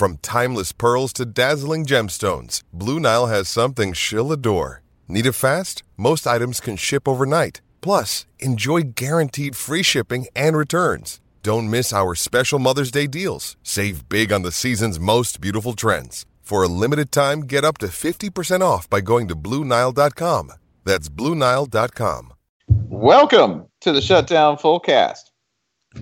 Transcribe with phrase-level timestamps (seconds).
[0.00, 4.80] From timeless pearls to dazzling gemstones, Blue Nile has something she'll adore.
[5.06, 5.82] Need it fast?
[5.98, 7.60] Most items can ship overnight.
[7.82, 11.20] Plus, enjoy guaranteed free shipping and returns.
[11.42, 13.58] Don't miss our special Mother's Day deals.
[13.62, 16.24] Save big on the season's most beautiful trends.
[16.40, 20.54] For a limited time, get up to 50% off by going to BlueNile.com.
[20.86, 22.32] That's BlueNile.com.
[22.88, 25.24] Welcome to the Shutdown Fullcast.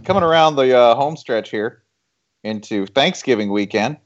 [0.05, 1.83] Coming around the uh, home stretch here
[2.45, 3.99] into Thanksgiving weekend.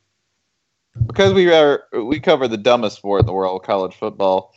[1.07, 4.53] Because we are we cover the dumbest sport in the world, college football.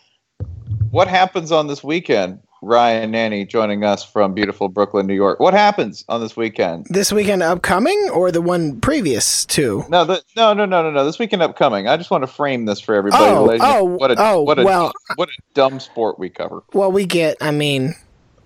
[0.91, 2.39] What happens on this weekend?
[2.61, 5.39] Ryan Nanni joining us from beautiful Brooklyn, New York.
[5.39, 6.87] What happens on this weekend?
[6.89, 9.83] This weekend upcoming or the one previous to?
[9.87, 11.05] No, the, no, no, no, no, no.
[11.05, 11.87] This weekend upcoming.
[11.87, 13.23] I just want to frame this for everybody.
[13.23, 15.79] Oh, to let you know oh, what a, oh, what a, well- what a dumb
[15.79, 16.63] sport we cover.
[16.73, 17.37] Well, we get.
[17.39, 17.93] I mean,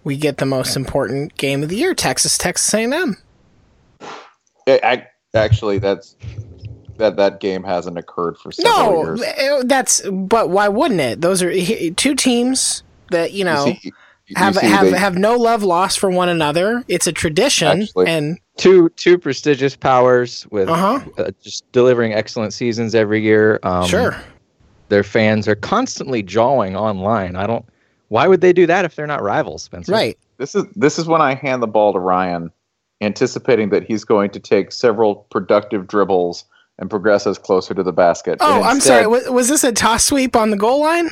[0.03, 3.16] we get the most important game of the year: Texas, Texas A&M.
[4.67, 6.16] I, I, actually, that's
[6.97, 9.22] that that game hasn't occurred for several No, years.
[9.25, 10.01] eh, that's.
[10.09, 11.22] But why wouldn't it?
[11.22, 11.51] Those are
[11.91, 13.94] two teams that you know You see-
[14.28, 16.84] you have see have they- have no love lost for one another.
[16.88, 21.00] It's a tradition, Actually- and two two prestigious powers with Uh-huh.
[21.17, 23.59] uh, just delivering excellent seasons every year.
[23.63, 24.16] Um, sure.
[24.90, 27.35] their fans are constantly jawing online.
[27.35, 27.63] I don't.
[28.07, 29.91] Why would they do that if they're not rivals, Spencer?
[29.91, 30.17] Right.
[30.38, 32.51] This is this is when I hand the ball to Ryan,
[33.01, 36.45] anticipating that he's going to take several productive dribbles
[36.77, 38.37] and progress us closer to the basket.
[38.41, 39.07] Oh, And I'm sorry.
[39.07, 41.09] Was, was this a toss sweep on the goal line?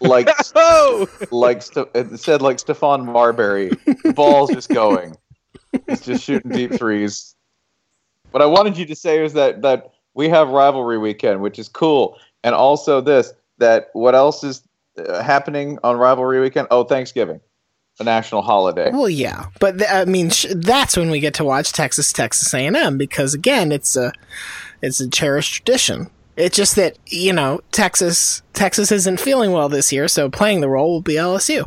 [0.00, 3.70] Like Oh, like St- instead like Stephon Marbury,
[4.04, 5.16] the ball's just going.
[5.88, 7.34] He's just shooting deep threes.
[8.30, 11.68] What I wanted you to say is that that we have rivalry weekend, which is
[11.68, 14.62] cool, and also this that what else is
[14.98, 16.68] uh, happening on rivalry weekend?
[16.70, 17.40] Oh, Thanksgiving,
[17.98, 18.90] a national holiday.
[18.92, 22.52] Well, yeah, but th- I mean, sh- that's when we get to watch Texas, Texas
[22.52, 24.12] A&M because again, it's a
[24.82, 26.10] it's a cherished tradition.
[26.36, 30.68] It's just that you know Texas Texas isn't feeling well this year, so playing the
[30.68, 31.66] role will be LSU.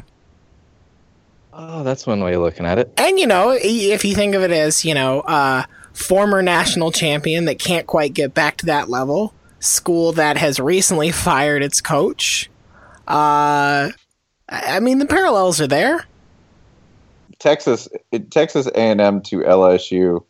[1.53, 2.93] oh, that's one way of looking at it.
[2.97, 5.63] And you know, if you think of it as you know, uh,
[5.93, 11.11] former national champion that can't quite get back to that level, school that has recently
[11.11, 12.49] fired its coach.
[13.07, 13.89] Uh,
[14.47, 16.05] I I mean, the parallels are there.
[17.39, 20.23] Texas it, Texas A&M to LSU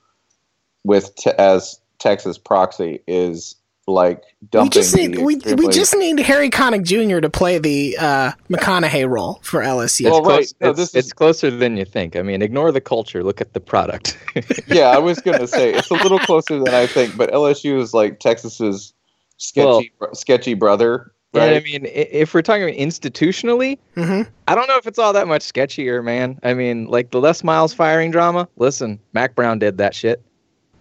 [0.83, 3.55] with te- as Texas proxy is
[3.87, 4.21] like
[4.51, 4.65] dumping.
[4.65, 7.19] we just need the we, we just need Harry Connick Jr.
[7.21, 10.05] to play the uh, McConaughey role for LSU.
[10.05, 10.35] Well, It's, right.
[10.37, 12.15] close- No, it's, is- it's closer than you think.
[12.15, 13.23] I mean, ignore the culture.
[13.23, 14.17] Look at the product.
[14.67, 17.93] yeah, I was gonna say it's a little closer than I think, but LSU is
[17.93, 18.93] like Texas's
[19.37, 21.11] sketchy sketchy brother.
[21.33, 25.27] Yeah, I mean, if we're talking institutionally, hmm I don't know if it's all that
[25.27, 26.39] much sketchier, man.
[26.43, 28.47] I mean, like the Les Miles firing drama.
[28.57, 30.23] Listen, Mack Brown did that shit.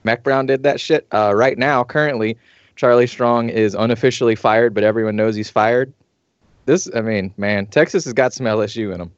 [0.05, 1.07] Mack Brown did that shit.
[1.13, 2.39] Uh, right now, currently,
[2.77, 5.93] Charlie Strong is unofficially fired, but everyone knows he's fired.
[6.65, 9.13] This, I mean, man, Texas has got some LSU in them.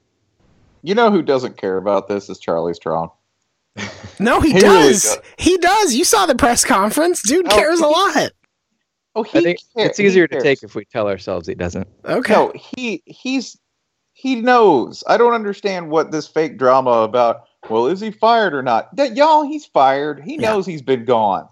[0.82, 3.10] you know who doesn't care about this is Charlie Strong.
[4.18, 5.02] No, he, He really does.
[5.02, 5.18] does.
[5.38, 5.94] He does.
[5.94, 7.22] You saw the press conference.
[7.22, 8.32] Dude Oh, cares a lot.
[9.14, 11.54] Oh, he I think care- it's easier he to take if we tell ourselves he
[11.54, 11.88] doesn't.
[12.04, 12.32] Okay.
[12.32, 13.58] No, he he's
[14.12, 15.02] he knows.
[15.06, 17.44] I don't understand what this fake drama about.
[17.68, 18.94] well, is he fired or not?
[18.96, 20.22] That y'all, he's fired.
[20.22, 21.48] He knows he's been gone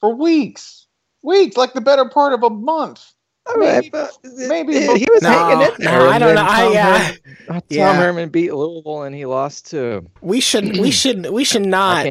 [0.00, 0.86] for weeks,
[1.22, 3.12] weeks, like the better part of a month.
[3.46, 3.90] i Maybe,
[4.48, 6.08] maybe he was No, hanging in no.
[6.10, 6.50] I don't then know.
[6.50, 7.94] I, Tom uh, Herman, Tom yeah.
[7.96, 10.04] Herman beat Louisville and he lost to.
[10.20, 12.06] We should we should we should not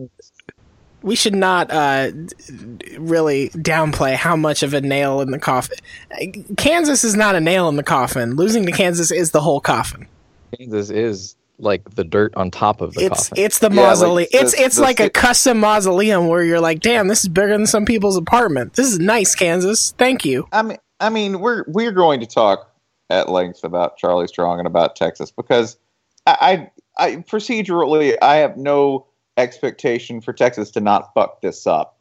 [1.01, 2.27] we should not uh, d-
[2.77, 5.77] d- really downplay how much of a nail in the coffin.
[6.57, 8.35] Kansas is not a nail in the coffin.
[8.35, 10.07] Losing to Kansas is the whole coffin.
[10.57, 13.43] Kansas is like the dirt on top of the It's coffin.
[13.43, 14.27] it's the Yeah, like mausoleum.
[14.31, 17.49] the- it's it's the like a custom mausoleum where you're like, damn, this is bigger
[17.49, 18.73] than some people's apartment.
[18.73, 19.93] This is nice, Kansas.
[19.97, 20.47] Thank you.
[20.51, 22.71] I mean, I mean, we're we're going to talk
[23.09, 25.77] at length about Charlie Strong and about Texas because
[26.27, 29.05] I, I, I procedurally I have no
[29.39, 31.97] expectation for Texas to not fuck this up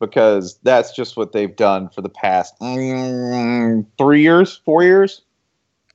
[0.00, 5.22] because that's just what they've done for the past mm, three years, four years.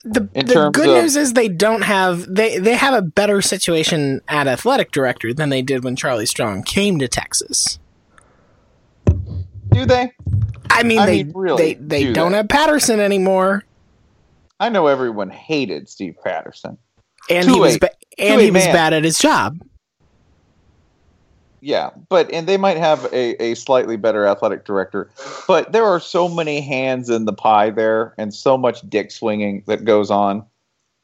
[0.04, 4.22] The, the good of- news is they don't have they they have a better situation
[4.28, 7.78] at athletic director than they did when Charlie Strong came to Texas.
[9.72, 10.12] Do they?
[10.72, 12.38] I mean, I they mean, really, they they do don't they?
[12.38, 13.64] have Patterson anymore,
[14.60, 16.78] I know everyone hated Steve Patterson.
[17.30, 19.60] and To he was a- ba- and he was bad at his job.
[21.62, 25.12] Yeah, but and they might have a, a slightly better athletic director,
[25.48, 29.63] but there are so many hands in the pie there, and so much dick swinging
[29.68, 30.44] that goes on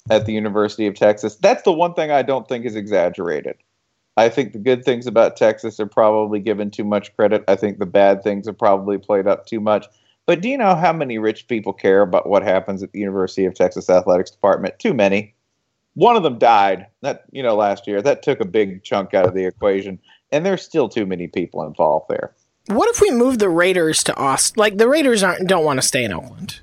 [0.10, 1.36] at the University of Texas.
[1.36, 3.56] That's the one thing I don't think is exaggerated.
[4.18, 7.44] I think the good things about Texas are probably given too much credit.
[7.48, 9.86] I think the bad things are probably played up too much.
[10.26, 13.46] But do you know how many rich people care about what happens at the University
[13.46, 14.80] of Texas athletics department?
[14.80, 15.36] Too many.
[15.94, 18.02] One of them died that you know last year.
[18.02, 20.00] That took a big chunk out of the equation
[20.32, 22.34] and there's still too many people involved there.
[22.68, 24.60] What if we move the Raiders to Austin?
[24.60, 26.60] Like the Raiders aren't don't want to stay in Oakland,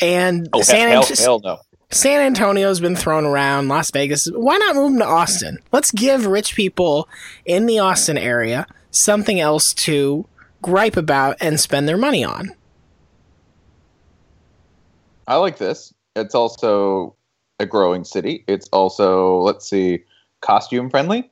[0.00, 1.58] and Oh, San hell, Ant- hell no.
[1.90, 3.68] San Antonio's been thrown around.
[3.68, 4.26] Las Vegas.
[4.26, 5.58] Why not move them to Austin?
[5.72, 7.08] Let's give rich people
[7.44, 10.26] in the Austin area something else to
[10.62, 12.50] gripe about and spend their money on.
[15.26, 15.92] I like this.
[16.16, 17.16] It's also
[17.58, 18.44] a growing city.
[18.46, 20.04] It's also, let's see,
[20.40, 21.30] costume friendly.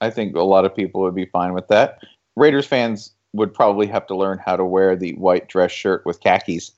[0.00, 2.00] I think a lot of people would be fine with that.
[2.36, 6.20] Raiders fans would probably have to learn how to wear the white dress shirt with
[6.20, 6.72] khakis,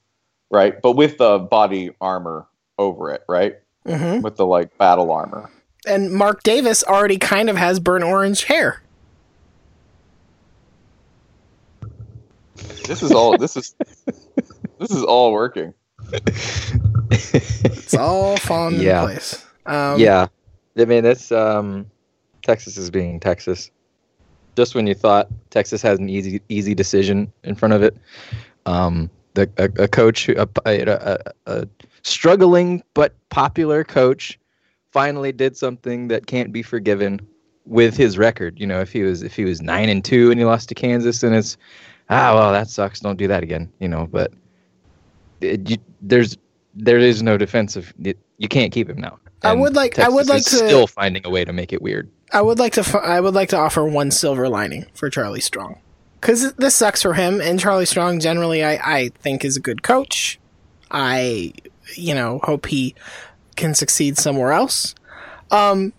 [0.51, 0.81] right?
[0.81, 2.47] But with the body armor
[2.79, 3.57] over it, right?
[3.87, 5.51] hmm With the like battle armor.
[5.87, 8.83] And Mark Davis already kind of has burnt orange hair.
[12.87, 13.37] This is all.
[13.37, 13.75] this is
[14.79, 15.75] this is all working.
[17.11, 19.03] It's all falling Yeah.
[19.03, 19.45] into place.
[19.67, 20.29] Um, yeah,
[20.79, 21.87] I mean it's um,
[22.49, 23.71] Texas is being Texas.
[24.57, 27.95] Just when you thought Texas has an easy easy decision in front of it,
[28.65, 31.69] um, the a, a coach, a, a, a, a
[32.03, 34.39] struggling but popular coach,
[34.93, 37.21] finally did something that can't be forgiven
[37.67, 38.59] with his record.
[38.59, 40.75] You know, if he was if he was nine and two and he lost to
[40.75, 41.59] Kansas, and it's
[42.09, 43.01] ah well that sucks.
[43.01, 43.71] Don't do that again.
[43.79, 44.33] You know, but
[45.43, 46.39] it, you, there's
[46.75, 47.93] there is no defensive.
[47.99, 49.19] You can't keep him now.
[49.43, 52.11] I would like- I would like to- still finding a way to make it weird.
[52.33, 52.81] I would like to.
[52.81, 55.79] f- I would like to offer one silver lining for Charlie Strong,
[56.21, 57.41] because this sucks for him.
[57.41, 60.39] And Charlie Strong, generally, I I think is a good coach.
[60.91, 61.53] I,
[61.95, 62.95] you know, hope he
[63.57, 64.95] can succeed somewhere else.
[65.51, 65.93] Um,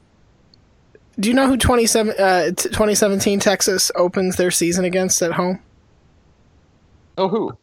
[1.19, 5.59] do you know who 27, uh, t- 2017 Texas opens their season against at home?
[7.18, 7.57] Oh, who?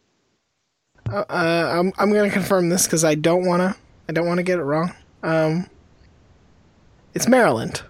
[1.11, 3.77] Uh, uh, I'm I'm gonna confirm this because I don't wanna
[4.09, 4.93] I don't wanna get it wrong.
[5.23, 5.69] Um,
[7.17, 7.83] it's Maryland.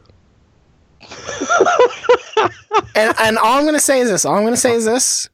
[2.95, 4.25] and and all I'm gonna say is this.
[4.25, 5.29] All I'm gonna say is this.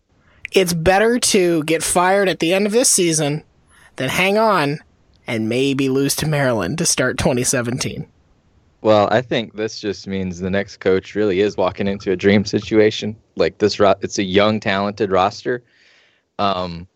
[0.52, 3.44] It's better to get fired at the end of this season
[3.96, 4.78] than hang on
[5.26, 8.08] and maybe lose to Maryland to start 2017.
[8.80, 12.46] Well, I think this just means the next coach really is walking into a dream
[12.46, 13.14] situation.
[13.36, 15.62] Like this, ro- it's a young, talented roster,
[16.38, 16.88] um,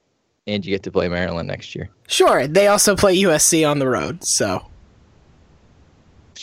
[0.47, 1.91] and you get to play Maryland next year.
[2.09, 4.67] Sure, they also play USC on the road, so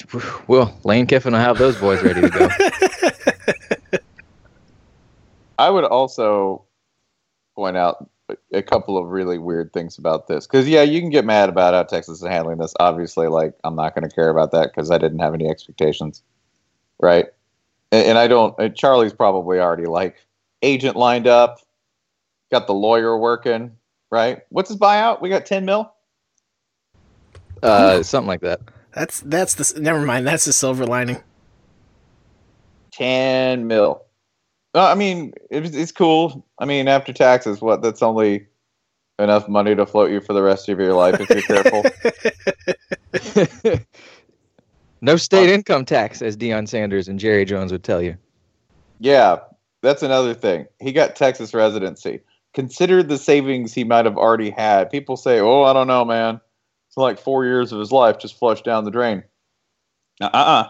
[0.47, 2.49] Well, Lane Kiffin will have those boys ready to go.
[5.57, 6.65] I would also
[7.55, 8.09] point out
[8.51, 11.73] a couple of really weird things about this because yeah, you can get mad about
[11.73, 12.73] how Texas is handling this.
[12.79, 16.23] Obviously, like I'm not going to care about that because I didn't have any expectations,
[16.99, 17.27] right?
[17.91, 18.57] And, and I don't.
[18.59, 20.15] uh, Charlie's probably already like
[20.61, 21.59] agent lined up,
[22.51, 23.71] got the lawyer working,
[24.09, 24.41] right?
[24.49, 25.21] What's his buyout?
[25.21, 25.93] We got ten mil.
[27.61, 28.61] uh, something like that.
[28.93, 30.27] That's that's the never mind.
[30.27, 31.21] That's the silver lining.
[32.91, 34.03] 10 mil.
[34.75, 36.45] No, I mean, it's, it's cool.
[36.59, 37.81] I mean, after taxes, what?
[37.81, 38.47] That's only
[39.19, 41.83] enough money to float you for the rest of your life if you're careful.
[45.03, 48.17] No state income tax, as Deion Sanders and Jerry Jones would tell you.
[48.99, 49.39] Yeah,
[49.81, 50.65] that's another thing.
[50.79, 52.21] He got Texas residency.
[52.53, 54.89] Consider the savings he might have already had.
[54.89, 56.39] People say, "Oh, I don't know, man.
[56.93, 59.23] It's like four years of his life just flushed down the drain."
[60.21, 60.67] Uh uh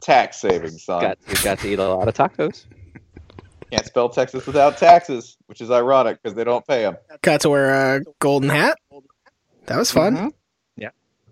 [0.00, 1.00] Tax savings, son.
[1.00, 2.64] Got you got to eat a lot of tacos.
[3.70, 6.96] Can't spell Texas without taxes, which is ironic because they don't pay them.
[7.22, 8.78] Got to wear a golden hat.
[9.66, 10.16] That was fun.
[10.16, 10.32] Mhm.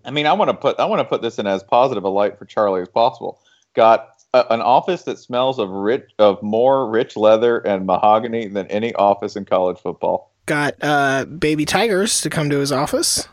[0.05, 2.09] I mean, I want to put I want to put this in as positive a
[2.09, 3.41] light for Charlie as possible.
[3.75, 8.65] Got a, an office that smells of rich of more rich leather and mahogany than
[8.67, 10.31] any office in college football.
[10.45, 13.27] Got uh, baby tigers to come to his office.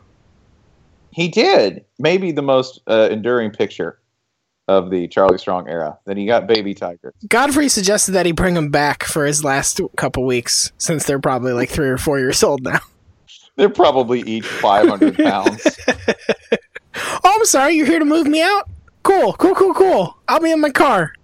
[1.16, 3.99] He did maybe the most uh, enduring picture
[4.68, 5.99] of the Charlie Strong era.
[6.04, 7.14] Then he got baby Tiger.
[7.26, 11.54] Godfrey suggested that he bring him back for his last couple weeks, since they're probably
[11.54, 12.80] like three or four years old now.
[13.56, 15.66] They're probably each five hundred pounds.
[15.88, 18.68] Oh, I'm sorry, you're here to move me out?
[19.02, 20.18] Cool, cool, cool, cool.
[20.28, 21.14] I'll be in my car.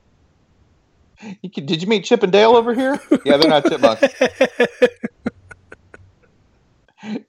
[1.42, 2.98] You could, did you meet Chip and Dale over here?
[3.26, 4.02] Yeah, they're not chipmunks.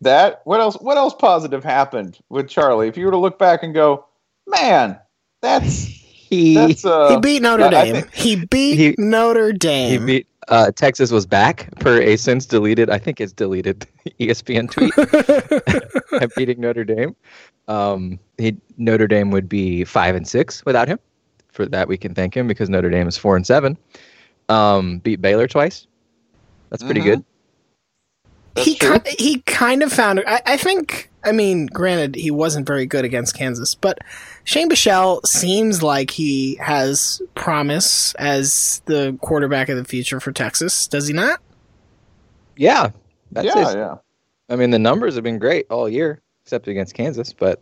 [0.02, 0.76] that what else?
[0.82, 2.88] What else positive happened with Charlie?
[2.88, 4.06] If you were to look back and go,
[4.48, 4.98] man,
[5.42, 7.94] that's He that's uh, he beat Notre I- I Dame.
[7.96, 10.00] think- he beat He- Notre Dame.
[10.02, 12.90] he beat uh, Texas was back per a since deleted.
[12.90, 13.88] I think it's deleted
[14.20, 14.98] ESPN tweet.
[16.22, 17.16] at beating Notre Dame.
[17.70, 21.00] Um, he Notre Dame would be five and six without him.
[21.52, 23.78] For that, we can thank him because Notre Dame is four and seven.
[24.50, 25.88] Um, beat Baylor twice.
[26.72, 27.04] That's pretty Mhm.
[27.06, 27.26] good.
[28.56, 29.00] He true.
[29.00, 30.24] ki- he kind of found.
[30.28, 31.10] I, I think.
[31.26, 34.00] I mean, granted, he wasn't very good against Kansas, but
[34.44, 40.86] Shane Buechele seems like he has promise as the quarterback of the future for Texas.
[40.86, 41.40] Does he not?
[42.58, 42.92] Yeah,
[43.32, 43.76] that's yeah, it.
[43.78, 43.96] yeah.
[44.50, 47.32] I mean, the numbers have been great all year, except against Kansas.
[47.32, 47.62] But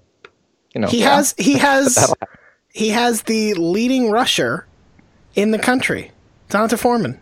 [0.74, 1.18] you know, he yeah.
[1.18, 1.36] has.
[1.38, 2.14] He has.
[2.74, 4.66] He has the leading rusher
[5.36, 6.12] in the country,
[6.50, 7.20] D'Onta Foreman,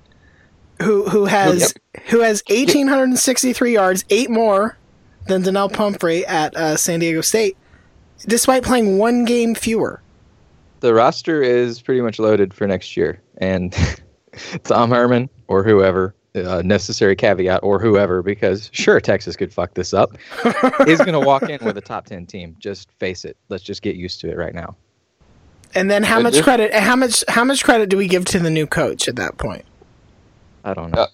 [0.82, 1.74] who who has
[2.08, 4.78] who has eighteen hundred and sixty three yards, eight more
[5.28, 7.56] than Donnel Pumphrey at uh, San Diego State,
[8.28, 10.02] despite playing one game fewer.
[10.80, 13.76] the roster is pretty much loaded for next year, and
[14.64, 19.94] Tom Herman or whoever, uh, necessary caveat or whoever, because sure Texas could fuck this
[19.94, 20.18] up,
[20.88, 22.56] is going to walk in with a top ten team.
[22.60, 23.36] Just face it.
[23.50, 24.76] Let's just get used to it right now.
[25.76, 26.74] And then how But much credit?
[26.74, 27.24] How much?
[27.28, 29.66] How much credit do we give to the new coach at that point?
[30.70, 31.02] I don't know.
[31.02, 31.08] Uh,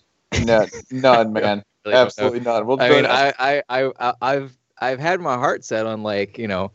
[0.43, 1.43] None, none, man.
[1.43, 2.01] Really don't know.
[2.01, 2.65] Absolutely none.
[2.67, 3.11] We'll I do mean, it.
[3.11, 6.71] I, I, I, I- I've, I've had my heart set on like, you know,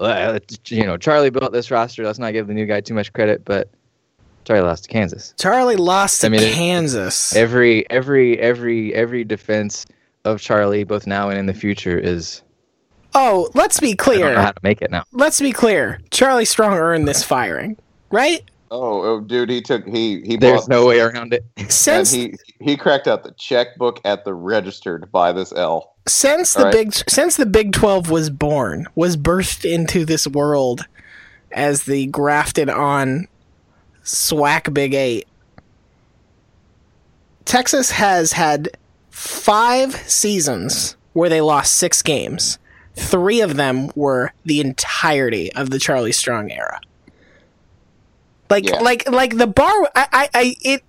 [0.00, 2.04] uh, you know, Charlie built this roster.
[2.04, 3.68] Let's not give the new guy too much credit, but
[4.44, 5.34] Charlie lost to Kansas.
[5.38, 7.36] Charlie lost to I mean, it- Kansas.
[7.36, 9.84] Every, every, every, every defense
[10.24, 12.42] of Charlie, both now and in the future, is
[13.14, 14.52] oh, let's be I don't know how clear.
[14.54, 15.04] to make it now.
[15.12, 16.00] Let's be clear.
[16.10, 17.76] Charlie Strong earned this firing,
[18.10, 18.42] right?
[18.72, 20.36] Oh, oh, dude, he took he he.
[20.36, 21.44] There's bought- no way around it.
[21.58, 25.94] And Since he he cracked out the checkbook at the register to buy this L.
[26.08, 26.72] since the All right.
[26.72, 30.86] big since the Big 12 was born, was birthed into this world
[31.52, 33.28] as the grafted on
[34.04, 35.26] SWAC Big 8.
[37.44, 38.70] Texas has had
[39.10, 42.58] 5 seasons where they lost 6 games.
[42.94, 46.80] 3 of them were the entirety of the Charlie Strong era.
[48.52, 48.80] Like Yeah.
[48.80, 50.82] like like the bar I I, I it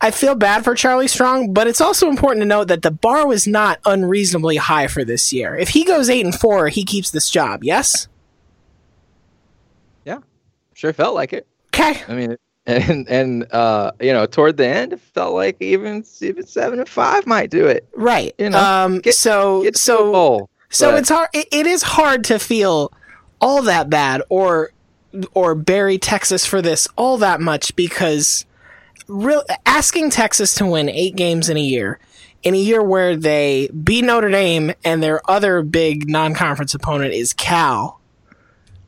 [0.00, 3.26] I feel bad for Charlie Strong, but it's also important to note that the bar
[3.26, 5.54] was not unreasonably high for this year.
[5.56, 7.62] If he goes eight and four, he keeps this job.
[7.62, 8.08] Yes.
[10.04, 10.18] Yeah,
[10.74, 11.46] sure felt like it.
[11.74, 12.02] Okay.
[12.08, 12.36] I mean,
[12.66, 16.88] and and uh, you know, toward the end, it felt like even even seven and
[16.88, 17.86] five might do it.
[17.94, 18.34] Right.
[18.38, 18.98] You know, um.
[19.00, 20.50] get- so Get so bowl.
[20.70, 21.28] so but- it's hard.
[21.32, 22.92] It, it is hard to feel
[23.40, 24.72] all that bad or
[25.34, 28.46] or bury Texas for this all that much because
[29.08, 31.98] real asking Texas to win eight games in a year.
[32.42, 37.32] In a year where they beat Notre Dame and their other big non-conference opponent is
[37.32, 38.00] Cal,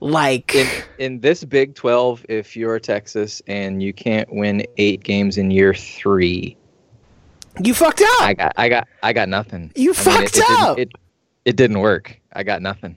[0.00, 5.38] like in in this Big Twelve, if you're Texas and you can't win eight games
[5.38, 6.56] in year three,
[7.62, 8.22] you fucked up.
[8.22, 9.70] I got I got I got nothing.
[9.76, 10.76] You I fucked it, it up.
[10.76, 11.00] Didn't, it
[11.44, 12.20] it didn't work.
[12.32, 12.96] I got nothing.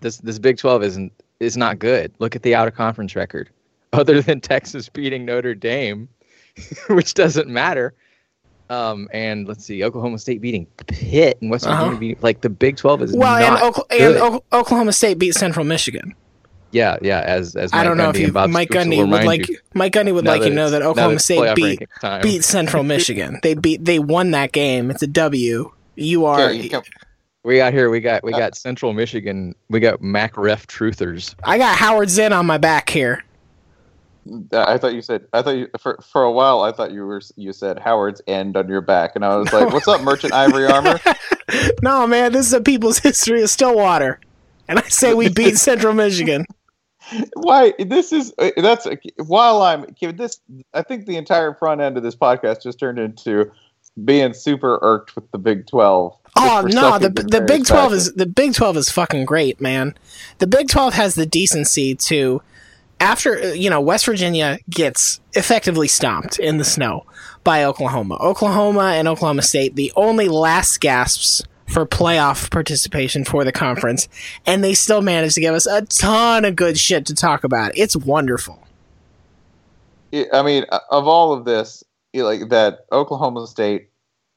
[0.00, 2.12] This this Big Twelve isn't is not good.
[2.18, 3.50] Look at the out of conference record.
[3.92, 6.08] Other than Texas beating Notre Dame,
[6.88, 7.92] which doesn't matter.
[8.68, 11.96] Um, and let's see, Oklahoma State beating Pitt and West Virginia Uh-huh.
[11.98, 14.00] beating like the Big Twelve is well, and, not Okla- good.
[14.22, 16.14] and O- Oklahoma State beat Central Michigan.
[16.70, 17.18] yeah, yeah.
[17.26, 19.58] As as I don't know Gundy if you Mike Stoops Gundy would like you.
[19.74, 21.82] Mike Gundy would Now like you know that Oklahoma State beat
[22.22, 23.40] beat Central Michigan.
[23.42, 24.88] They beat they won that game.
[24.92, 25.72] It's a W.
[25.96, 26.82] You are Okay, you can,
[27.42, 27.88] We got here.
[27.90, 29.54] We got we got Central Michigan.
[29.68, 31.34] We got Mac Ref truthers.
[31.44, 33.24] I got Howard Zinn on my back here.
[34.52, 35.26] I thought you said.
[35.32, 36.60] I thought you for for a while.
[36.62, 39.72] I thought you were you said Howard's end on your back, and I was like,
[39.72, 41.00] "What's up, Merchant Ivory Armor?"
[41.82, 44.20] No, man, this is a people's history of Stillwater.
[44.68, 46.46] And I say we beat Central Michigan.
[47.34, 50.40] Why this is uh, that's while I'm this.
[50.74, 53.50] I think the entire front end of this podcast just turned into
[54.04, 56.16] being super irked with the Big Twelve.
[56.36, 58.08] Oh no, the the Big Twelve fashions.
[58.08, 59.94] is the Big Twelve is fucking great, man.
[60.38, 62.42] The Big Twelve has the decency to
[63.00, 67.04] after uh, you know West Virginia gets effectively stomped in the snow
[67.42, 68.16] by Oklahoma.
[68.20, 74.08] Oklahoma and Oklahoma State the only last gasps for playoff participation for the conference,
[74.46, 77.72] and they still managed to give us a ton of good shit to talk about.
[77.76, 78.62] It's wonderful.
[80.32, 83.89] I mean, uh, of all of this, like that Oklahoma State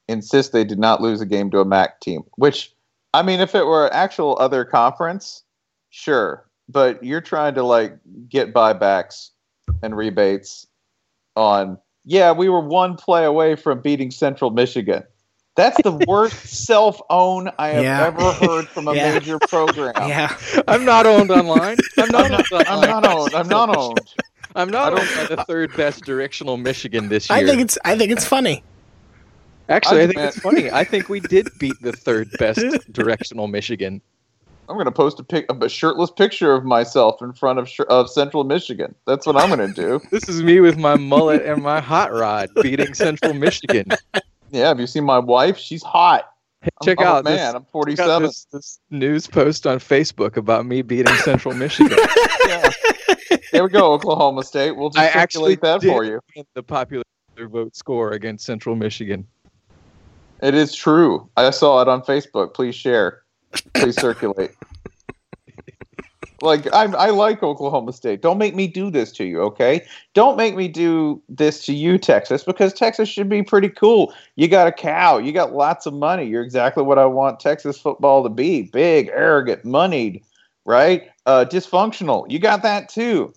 [0.07, 2.24] insists they did not lose a game to a MAC team.
[2.36, 2.74] Which,
[3.13, 5.43] I mean, if it were an actual other conference,
[5.89, 6.45] sure.
[6.69, 7.98] But you're trying to like
[8.29, 9.29] get buybacks
[9.81, 10.65] and rebates
[11.36, 11.77] on.
[12.05, 15.03] Yeah, we were one play away from beating Central Michigan.
[15.55, 18.05] That's the worst self own I have Yeah.
[18.07, 19.13] ever heard from a Yeah.
[19.13, 19.93] major program.
[20.07, 20.36] Yeah,
[20.67, 21.77] I'm not owned online.
[21.98, 23.36] I'm not, owned I'm not owned.
[23.36, 24.10] I'm not owned.
[24.55, 27.39] I'm not owned by the third best directional Michigan this year.
[27.39, 28.63] I think it's I think it's funny.
[29.70, 30.72] Actually, I I'm think it's funny.
[30.72, 34.01] I think we did beat the third best directional Michigan.
[34.70, 37.82] I'm going to post a, pic- a shirtless picture of myself in front of sh-
[37.89, 38.96] of Central Michigan.
[39.05, 40.00] That's what I'm going to do.
[40.12, 43.88] This is me with my mullet and my hot rod beating Central Michigan.
[44.51, 45.58] Yeah, have you seen my wife?
[45.58, 46.29] She's hot.
[46.63, 47.34] I'm- Check I'm out man.
[47.36, 48.24] this, I'm check out 47.
[48.24, 51.98] this, this news post on Facebook about me beating Central Michigan.
[52.48, 52.70] Yeah.
[53.51, 54.72] There we go, Oklahoma State.
[54.72, 56.20] We'll just I actually circulate that did for you.
[56.53, 57.03] the popular
[57.38, 59.27] vote score against Central Michigan.
[60.44, 61.30] It is true.
[61.38, 62.54] I saw it on Facebook.
[62.54, 63.22] Please share.
[63.76, 64.52] Please circulate.
[66.42, 68.22] like I, I like Oklahoma State.
[68.22, 69.86] Don't make me do this to you, okay?
[70.14, 74.14] Don't make me do this to you, Texas, because Texas should be pretty cool.
[74.36, 75.18] You got a cow.
[75.18, 76.25] You got lots of money.
[76.25, 80.25] You're exactly what I want Texas football to be: big, arrogant, moneyed,
[80.66, 81.10] right?
[81.25, 82.29] Uh, dysfunctional.
[82.29, 83.34] You got that too.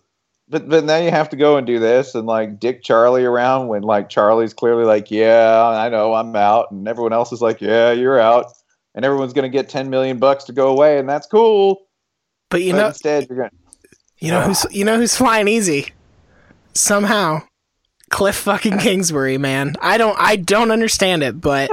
[0.48, 3.68] But but now you have to go and do this and like dick Charlie around
[3.68, 7.60] when like Charlie's clearly like, yeah, I know I'm out, and everyone else is like,
[7.60, 8.52] yeah, you're out,
[8.94, 11.86] and everyone's gonna get ten million bucks to go away, and that's cool.
[12.48, 13.50] But you but know, instead you're gonna
[14.18, 15.92] You know who's you know who's flying easy?
[16.74, 17.42] Somehow.
[18.08, 19.74] Cliff fucking Kingsbury, man.
[19.82, 21.70] I don't I don't understand it, but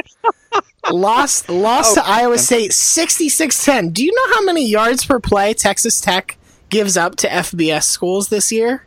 [0.92, 3.94] lost lost oh, to Iowa State 66-10.
[3.94, 6.38] Do you know how many yards per play Texas Tech
[6.74, 8.86] gives up to FBS schools this year?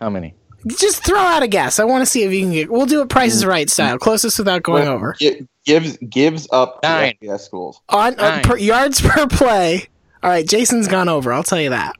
[0.00, 0.34] How many?
[0.66, 1.78] Just throw out a guess.
[1.80, 3.98] I want to see if you can get We'll do it Price is Right style.
[3.98, 5.16] Closest without going Well, over.
[5.18, 7.14] gi- gives gives up to Nine.
[7.20, 7.80] FBS schools.
[7.88, 9.88] On uh, per, yards per play.
[10.22, 11.32] All right, Jason's gone over.
[11.32, 11.96] I'll tell you that.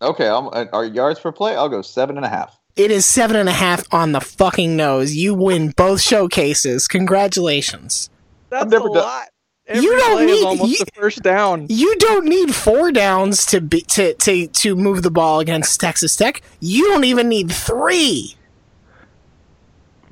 [0.00, 2.58] Okay, I'm, uh, our yards per play, I'll go seven and a half.
[2.76, 5.14] It is seven and a half on the fucking nose.
[5.14, 6.88] You win both showcases.
[6.88, 8.08] Congratulations.
[8.48, 9.28] That's never a done- lot.
[9.72, 11.66] You don't need- you- the first down.
[11.68, 16.16] You don't need four downs to be to, to to move the ball against Texas
[16.16, 16.42] Tech.
[16.60, 18.36] You don't even need three.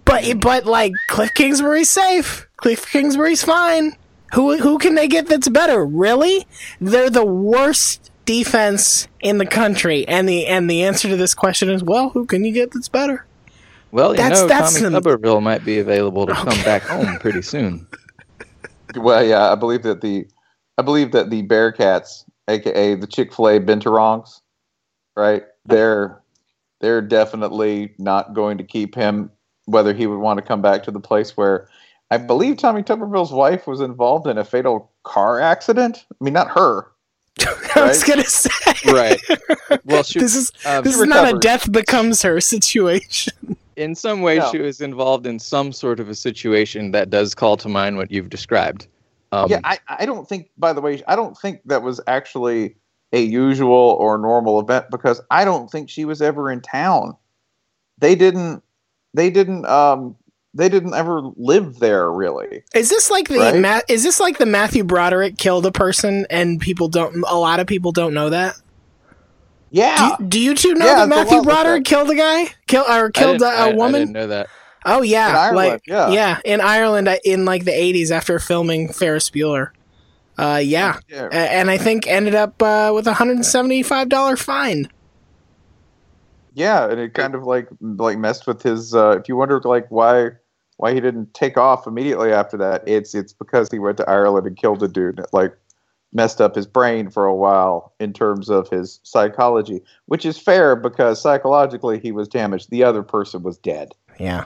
[0.05, 2.49] But but like Cliff Kingsbury's safe.
[2.57, 3.97] Cliff Kingsbury's fine.
[4.35, 5.85] Who who can they get that's better?
[5.85, 6.47] Really?
[6.81, 11.69] They're the worst defense in the country, and the and the answer to this question
[11.71, 13.27] is well, who can you get that's better?
[13.93, 17.43] Well, you That's- know, that's Tommy Tuberville might be available to come back home pretty
[17.43, 17.87] soon.
[18.97, 20.27] Well, yeah, I believe that the
[20.79, 24.41] I believe that the Bearcats, aka the Chick Fil A Binturongs,
[25.17, 25.45] right?
[25.67, 26.23] They're
[26.81, 29.31] they're definitely not going to keep him.
[29.67, 31.69] Whether he would want to come back to the place where
[32.11, 36.07] I believe Tommy Tuberville's wife was involved in a fatal car accident.
[36.11, 36.91] I mean, not her.
[37.77, 38.51] I was gonna say
[38.87, 39.21] right.
[39.85, 43.57] Well, she, this is um, this is not a death becomes her situation.
[43.77, 44.51] In some way, No.
[44.51, 48.11] she was involved in some sort of a situation that does call to mind what
[48.11, 48.87] you've described.
[49.33, 50.51] Um, yeah, I, I don't think.
[50.59, 52.77] By the way, I don't think that was actually
[53.13, 57.17] a usual or normal event because I don't think she was ever in town.
[57.99, 58.63] They didn't.
[59.15, 59.67] They didn't.
[59.67, 60.17] Um.
[60.53, 62.65] They didn't ever live there really.
[62.75, 63.61] Is this like the Right?
[63.61, 67.61] Ma- is this like the Matthew Broderick killed a person and people don't a lot
[67.61, 68.57] of people don't know that?
[69.73, 70.17] Do Yeah.
[70.19, 72.47] you, do you two know Yeah, that Matthew lot Broderick killed a guy?
[72.67, 74.01] Kill or I killed didn't- a, I- a I woman?
[74.01, 74.49] didn't know that.
[74.85, 76.41] oh yeah, In Ireland, like yeah.
[76.45, 79.71] in Ireland uh, in like the 80s after filming Ferris Bueller.
[80.39, 80.99] Uh yeah.
[81.09, 81.29] Yeah.
[81.33, 84.89] And I think ended up uh, with a $175 fine.
[86.55, 88.95] Yeah, and it kind of like like messed with his.
[88.95, 90.31] Uh, if you wonder like why
[90.79, 92.83] why he didn't take off immediately after that.
[92.89, 95.19] It's it's because he went to Ireland and killed a dude.
[95.21, 95.55] It, like
[96.13, 100.75] messed up his brain for a while in terms of his psychology, which is fair
[100.77, 102.71] because psychologically he was damaged.
[102.71, 103.93] The other person was dead.
[104.19, 104.45] Yeah.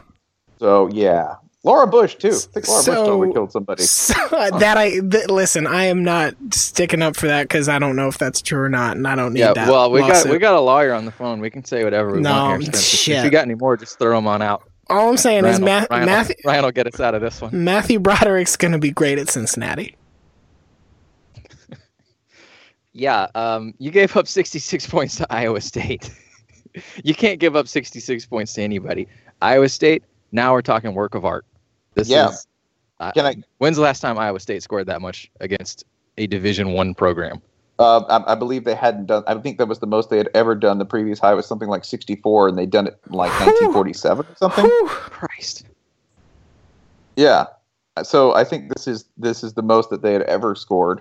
[0.60, 2.28] So yeah, Laura Bush too.
[2.28, 3.82] I think Laura So- Bush totally killed somebody.
[3.84, 7.78] So, uh, that I th- listen, I am not sticking up for that because I
[7.78, 9.68] don't know if that's true or not, and I don't need Yeah, that.
[9.68, 11.40] well, we got we got a lawyer on the phone.
[11.40, 12.72] We can say whatever we No, want here.
[12.72, 12.96] Spencer.
[12.96, 13.16] shit.
[13.18, 14.62] If you got any more, just throw them on out.
[14.90, 17.14] All I'm saying is Ryan, will- Math- Ryan, will- Matthew Ryan will get us out
[17.14, 17.64] of this one.
[17.64, 19.96] Matthew Broderick's going to be great at Cincinnati.
[22.94, 26.10] Yeah, um, you gave up 66 points to Iowa State.
[27.04, 29.08] you can't give up 66 points to anybody.
[29.42, 30.04] Iowa State.
[30.32, 31.44] Now we're talking work of art.
[31.94, 32.28] This Yeah.
[32.30, 32.46] is.
[33.00, 33.34] Uh, Can I?
[33.58, 35.84] when's the last time Iowa State scored that much against
[36.16, 37.42] a Division One program?
[37.80, 39.24] Uh, I, I believe they hadn't done.
[39.26, 40.78] I think that was the most they had ever done.
[40.78, 44.36] The previous high was something like 64, and they'd done it in like 1947 or
[44.36, 44.70] something.
[44.86, 45.66] Christ.
[47.16, 47.46] Yeah.
[48.04, 51.00] So I think this is this is the most that they had ever scored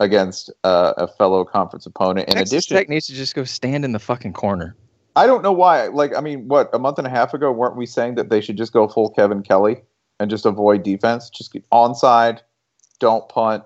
[0.00, 2.28] against uh, a fellow conference opponent.
[2.28, 4.76] In Texas addition, Tech needs to just go stand in the fucking corner.
[5.16, 5.88] I don't know why.
[5.88, 8.40] Like, I mean, what a month and a half ago, weren't we saying that they
[8.40, 9.82] should just go full Kevin Kelley
[10.20, 12.40] and just avoid defense, just get onside,
[13.00, 13.64] don't punt,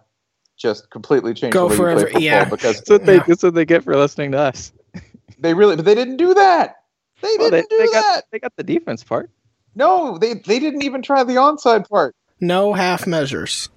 [0.57, 2.45] just completely change Go the way you play football yeah.
[2.45, 3.17] because That's what they.
[3.17, 3.25] Yeah.
[3.27, 4.73] That's what they get for listening to us.
[5.39, 6.77] they really, but they didn't do that.
[7.21, 8.03] They Well, didn't they, do they that.
[8.03, 9.31] got they got the defense part.
[9.75, 12.15] No, they they didn't even try the onside part.
[12.41, 13.69] No half measures.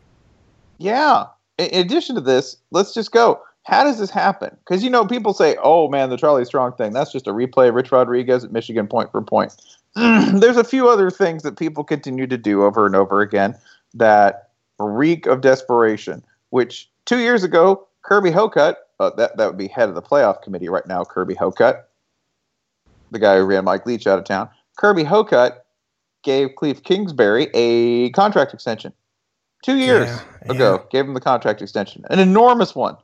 [0.78, 1.26] Yeah.
[1.58, 3.41] In addition to this, let's just go.
[3.63, 4.56] How does this happen?
[4.60, 6.94] Because you know, people say, "Oh man, the Charlie Strong thing.
[6.94, 9.56] That's just a replay of Rich Rodriguez at Michigan point for point."
[9.96, 13.56] There's a few other things that people continue to do over and over again
[13.94, 16.24] that reek of desperation.
[16.52, 20.41] Which two years ago, Kirby Hocutt, uh, that that would be head of the playoff
[20.41, 21.04] committee right now.
[21.04, 21.89] Kirby Hocutt,
[23.12, 24.50] the guy who ran Mike Leach out of town.
[24.78, 25.65] Kirby Hocutt
[26.24, 28.94] gave Cliff Kingsbury a contract extension.
[29.63, 32.98] Two years Yeah, ago, gave him the contract extension, an enormous one.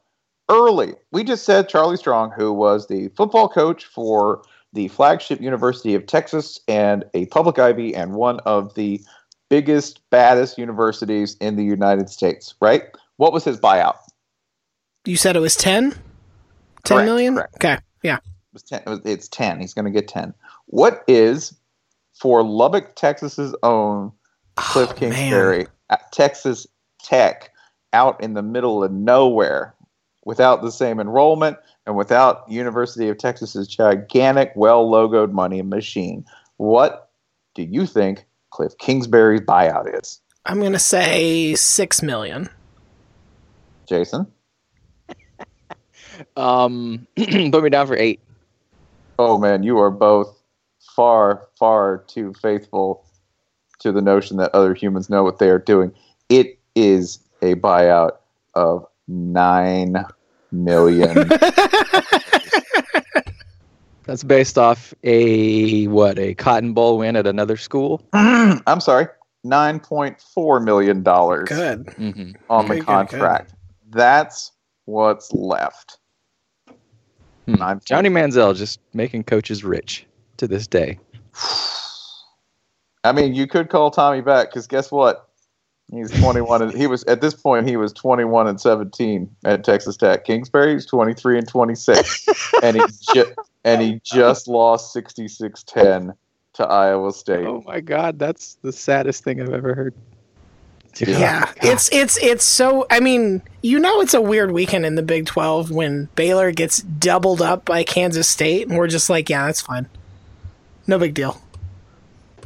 [0.50, 5.96] Early, we just said Charlie Strong, who was the football coach for the flagship University
[5.96, 9.02] of Texas and a public Ivy and one of the
[9.50, 12.84] biggest, baddest universities in the United States, right?
[13.18, 13.98] What was his buyout?
[15.06, 15.92] You said it was 10?
[15.92, 16.00] 10
[16.86, 17.36] Correct, million?
[17.36, 17.56] correct.
[17.56, 17.78] Okay.
[18.04, 18.18] Yeah.
[18.18, 19.60] It was 10, it was- it's 10.
[19.60, 20.34] He's going to get 10.
[20.68, 21.58] What is
[22.14, 24.12] for Lubbock, Texas's own
[24.56, 25.68] Cliff Oh, man.
[25.92, 26.68] Kingsbury at Texas
[27.04, 27.52] Tech
[27.94, 29.76] out in the middle of nowhere
[30.26, 36.26] without the same enrollment and without University of Texas's gigantic, well logoed money machine?
[36.58, 37.10] What
[37.56, 40.22] do you think Cliff Kingsbury's buyout is?
[40.46, 42.50] I'm going to say 6 million.
[43.88, 44.28] Jason?
[46.38, 48.20] Um, put me down for eight.
[49.18, 50.40] Oh man, you are both
[50.96, 53.06] far, far too faithful
[53.82, 55.91] to the notion that other humans know what they are doing.
[56.30, 58.17] It is a buyout
[58.54, 59.98] of nine
[60.52, 61.28] million.
[64.06, 68.02] That's based off a what a Cotton Bowl win at another school.
[68.13, 69.08] I'm sorry,
[69.44, 71.86] nine point four million dollars Good.
[71.86, 72.32] Mm-hmm.
[72.50, 73.54] on Very the good, contract.
[73.89, 74.52] That's
[74.86, 75.98] what's left.
[77.48, 77.78] Hmm.
[77.86, 80.06] Johnny Manziel just making coaches rich
[80.38, 81.00] to this day.
[83.04, 85.28] I mean, you could call Tommy back because guess what?
[85.92, 89.98] He's 21 and he was at this point he was 21 and 17 at Texas
[89.98, 90.26] Tech.
[90.26, 92.28] Kingsbury's 23 and 26,
[92.64, 92.84] and he
[93.14, 93.34] ju-
[93.64, 96.16] and he just lost 66-10
[96.54, 97.46] to Iowa State.
[97.46, 99.94] Oh my God, that's the saddest thing I've ever heard.
[100.98, 102.86] Yeah, it's it's it's so.
[102.90, 106.82] I mean, you know, it's a weird weekend in the Big Twelve when Baylor gets
[106.82, 109.88] doubled up by Kansas State, and we're just like, yeah, that's fine,
[110.88, 111.42] no big deal.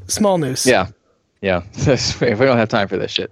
[0.08, 0.66] Small news.
[0.66, 0.88] Yeah,
[1.42, 1.62] yeah.
[2.22, 3.32] we don't have time for this shit.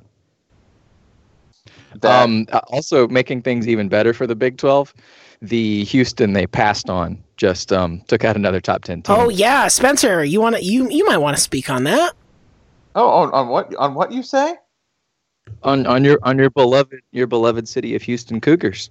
[2.01, 4.93] That- Um, uh, also making things even better for the Big Twelve,
[5.41, 9.15] the Houston they passed on just um took out another top ten team.
[9.17, 12.13] Oh yeah, Spencer, you want to you you might want to speak on that.
[12.95, 14.55] oh, on, on what on what you say?
[15.61, 18.89] on on your on your beloved your beloved city of Houston Cougars.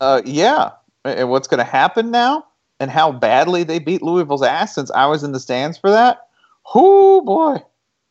[0.00, 0.70] Uh, yeah.
[1.04, 2.44] And what's going to happen now?
[2.80, 6.27] And how badly they beat Louisville's ass since I was in the stands for that?
[6.74, 7.62] Whoo boy!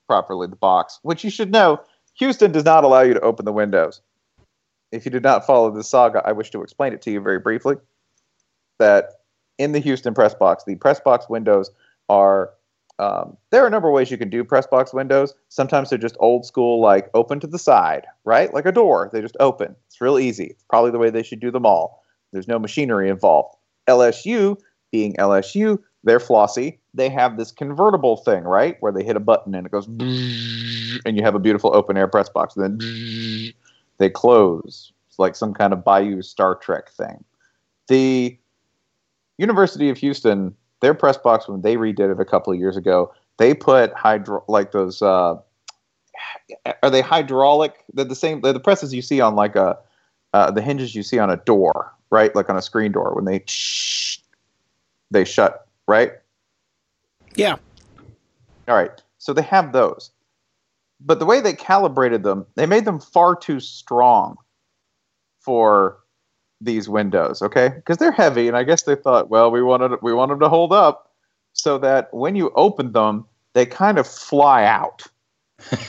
[0.08, 1.82] Properly the box, which you should know.
[2.16, 4.02] Houston does not allow you to open the windows.
[4.92, 7.40] If you did not follow this saga, I wish to explain it to you very
[7.40, 7.76] briefly.
[8.80, 9.12] That
[9.58, 11.70] in the Houston press box, the press box windows
[12.10, 12.52] are
[13.00, 15.36] um, there are a number of ways you can do press box windows.
[15.50, 18.52] Sometimes they're just old school, like open to the side, right?
[18.54, 19.10] Like a door.
[19.14, 19.76] They just open.
[19.86, 20.46] It's real easy.
[20.46, 22.04] It's probably the way they should do them all.
[22.34, 23.56] There's no machinery involved.
[23.88, 24.58] LSU,
[24.92, 26.80] being LSU, they're flossy.
[26.94, 31.18] They have this convertible thing, right, where they hit a button and it goes, and
[31.18, 32.54] you have a beautiful open air press box.
[32.54, 32.80] Then
[33.98, 34.92] they close.
[35.08, 37.24] It's like some kind of Bayou Star Trek thing.
[37.88, 38.38] The
[39.38, 43.14] University of Houston, their press box when they redid it a couple of years ago,
[43.38, 45.02] they put hydro like those.
[45.02, 45.36] Uh,
[46.82, 47.84] are they hydraulic?
[47.94, 48.42] They're the same.
[48.42, 49.78] They're the presses you see on like a
[50.34, 52.36] uh, the hinges you see on a door, right?
[52.36, 53.44] Like on a screen door when they
[55.12, 56.14] they shut, right?
[57.36, 57.58] Yeah.
[58.68, 59.02] All right.
[59.18, 60.12] So they have those.
[61.00, 64.38] But the way they calibrated them, they made them far too strong
[65.40, 66.00] for
[66.60, 67.70] these windows, okay?
[67.70, 70.50] Because they're heavy, and I guess they thought, well, we wanted we want them to
[70.50, 71.12] hold up,
[71.54, 75.04] so that when you open them, they kind of fly out.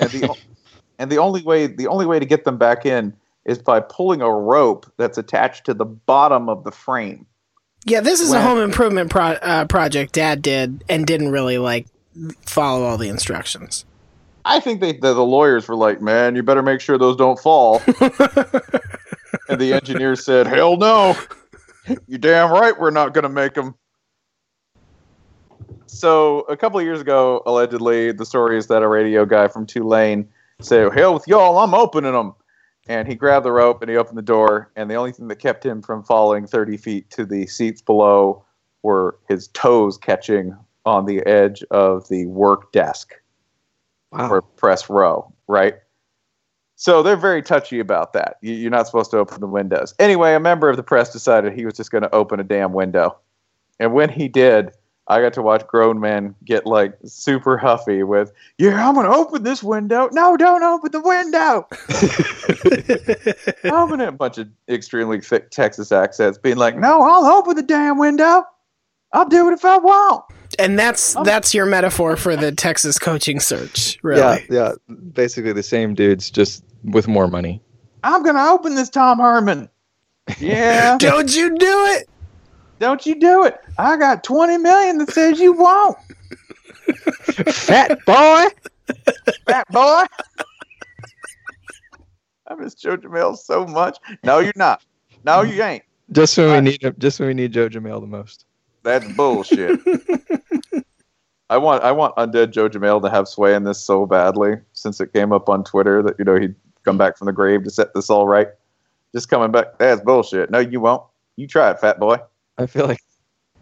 [0.00, 0.36] And the,
[0.98, 3.14] and the only way the only way to get them back in
[3.46, 7.26] is by pulling a rope that's attached to the bottom of the frame.
[7.84, 11.58] Yeah, this is When- a home improvement pro- uh, project Dad did and didn't really
[11.58, 11.86] like
[12.46, 13.84] follow all the instructions.
[14.44, 17.38] I think they the, the lawyers were like, "Man, you better make sure those don't
[17.38, 21.16] fall." and the engineer said, "Hell no!
[22.06, 23.74] You damn right we're not going to make them."
[25.86, 29.66] So a couple of years ago, allegedly, the story is that a radio guy from
[29.66, 30.28] Tulane
[30.60, 32.34] said, "Hell with y'all, I'm opening them."
[32.88, 35.36] And he grabbed the rope and he opened the door, and the only thing that
[35.36, 38.44] kept him from falling 30 feet to the seats below
[38.82, 43.14] were his toes catching on the edge of the work desk
[44.10, 45.74] or press row, right?
[46.76, 48.36] So they're very touchy about that.
[48.40, 49.94] You're not supposed to open the windows.
[49.98, 52.72] Anyway, a member of the press decided he was just going to open a damn
[52.72, 53.18] window.
[53.80, 54.70] And when he did,
[55.08, 59.12] I got to watch grown men get like super huffy with, Yeah, I'm going to
[59.12, 60.10] open this window.
[60.12, 61.66] No, don't open the window.
[63.74, 64.08] open it.
[64.08, 68.44] A bunch of extremely thick Texas accents being like, No, I'll open the damn window.
[69.12, 70.24] I'll do it if I want.
[70.58, 74.20] And that's that's your metaphor for the Texas coaching search, really.
[74.50, 74.94] Yeah, yeah.
[75.12, 77.62] Basically the same dudes, just with more money.
[78.04, 79.68] I'm going to open this Tom Herman.
[80.38, 80.96] Yeah.
[81.00, 82.07] Don't you do it?
[82.78, 83.60] Don't you do it.
[83.78, 85.96] I got 20 million that says you won't.
[87.52, 88.44] Fat boy.
[89.46, 90.04] Fat boy.
[92.46, 93.98] I miss Joe Jamail so much.
[94.24, 94.82] No, you're not.
[95.24, 95.84] No, you ain't.
[96.12, 98.46] Just when we need him, just when we need Joe Jamail the most.
[98.82, 99.80] That's bullshit.
[101.50, 105.00] I want I want undead Joe Jamail to have sway in this so badly since
[105.00, 107.70] it came up on Twitter that you know he'd come back from the grave to
[107.70, 108.48] set this all right.
[109.14, 109.78] Just coming back.
[109.78, 110.50] That's bullshit.
[110.50, 111.02] No, you won't.
[111.36, 112.18] You try it, fat boy.
[112.58, 113.00] I feel like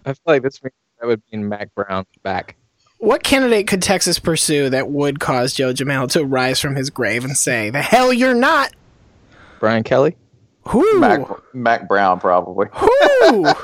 [0.04, 2.56] I feel like this means that would mean Mack Brown back.
[2.98, 7.24] What candidate could Texas pursue that would cause Joe Jamail to rise from his grave
[7.24, 8.72] and say, "The hell you're not"?
[9.60, 10.16] Brian Kelly.
[10.68, 10.98] Who?
[10.98, 11.20] Mac
[11.54, 12.66] Mack Brown probably.
[12.72, 13.46] Who?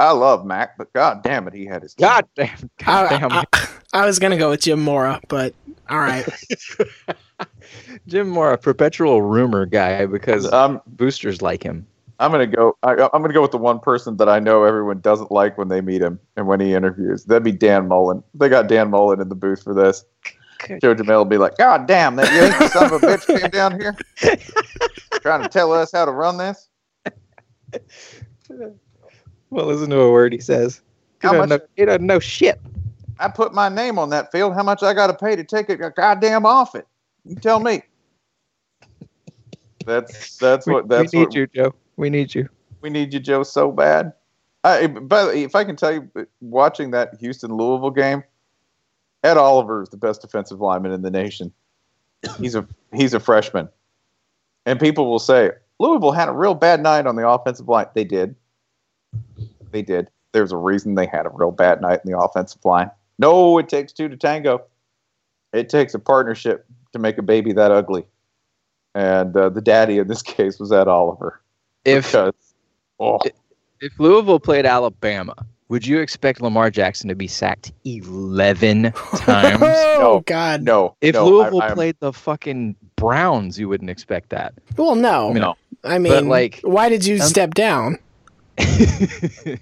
[0.00, 2.70] I love Mac, but god damn it, he had his God damn.
[2.82, 3.32] God I, damn.
[3.32, 3.44] I-
[3.92, 5.54] I was gonna go with Jim Mora, but
[5.88, 6.26] all right.
[8.06, 11.86] Jim Mora, a perpetual rumor guy because Um, boosters like him.
[12.18, 12.76] I'm gonna go.
[12.82, 15.68] I, I'm gonna go with the one person that I know everyone doesn't like when
[15.68, 17.24] they meet him and when he interviews.
[17.24, 18.22] That'd be Dan Mullen.
[18.34, 20.04] They got Dan Mullen in the booth for this.
[20.80, 23.78] Joe Jamail will be like, "God damn, that Yankee son of a bitch came down
[23.78, 23.96] here
[25.22, 26.68] trying to tell us how to run this."
[29.50, 30.80] Well, listen to a word he says.
[31.20, 32.60] He How doesn't, much- know, he doesn't know shit.
[33.18, 34.54] I put my name on that field.
[34.54, 35.80] How much I got to pay to take it?
[35.96, 36.86] Goddamn off it.
[37.24, 37.82] You tell me.
[39.84, 41.74] That's that's We, what that's we need what you, Joe.
[41.96, 42.48] We need you.
[42.82, 44.12] we need you, Joe, so bad.
[44.64, 48.24] I, way, if I can tell you, watching that Houston Louisville game,
[49.22, 51.52] Ed Oliver is the best defensive lineman in the nation.
[52.40, 53.68] He's a he's a freshman,
[54.64, 57.86] and people will say Louisville had a real bad night on the offensive line.
[57.94, 58.34] They did.
[59.70, 60.10] They did.
[60.32, 62.90] There's a reason they had a real bad night in the offensive line.
[63.18, 64.64] No, it takes two to tango.
[65.52, 68.04] It takes a partnership to make a baby that ugly.
[68.94, 71.40] And uh, the daddy in this case was Ed Oliver.
[71.86, 72.34] If Because,
[73.00, 73.20] oh,
[73.80, 75.34] if Louisville played Alabama,
[75.68, 79.62] would you expect Lamar Jackson to be sacked eleven times?
[79.62, 80.62] oh No, God.
[80.62, 80.94] no.
[81.00, 84.52] If no, Louisville I, played the fucking Browns, you wouldn't expect that.
[84.76, 85.32] Well, no.
[85.32, 85.54] no.
[85.84, 87.98] I mean, like- why did you Um, step down?
[88.58, 89.58] okay,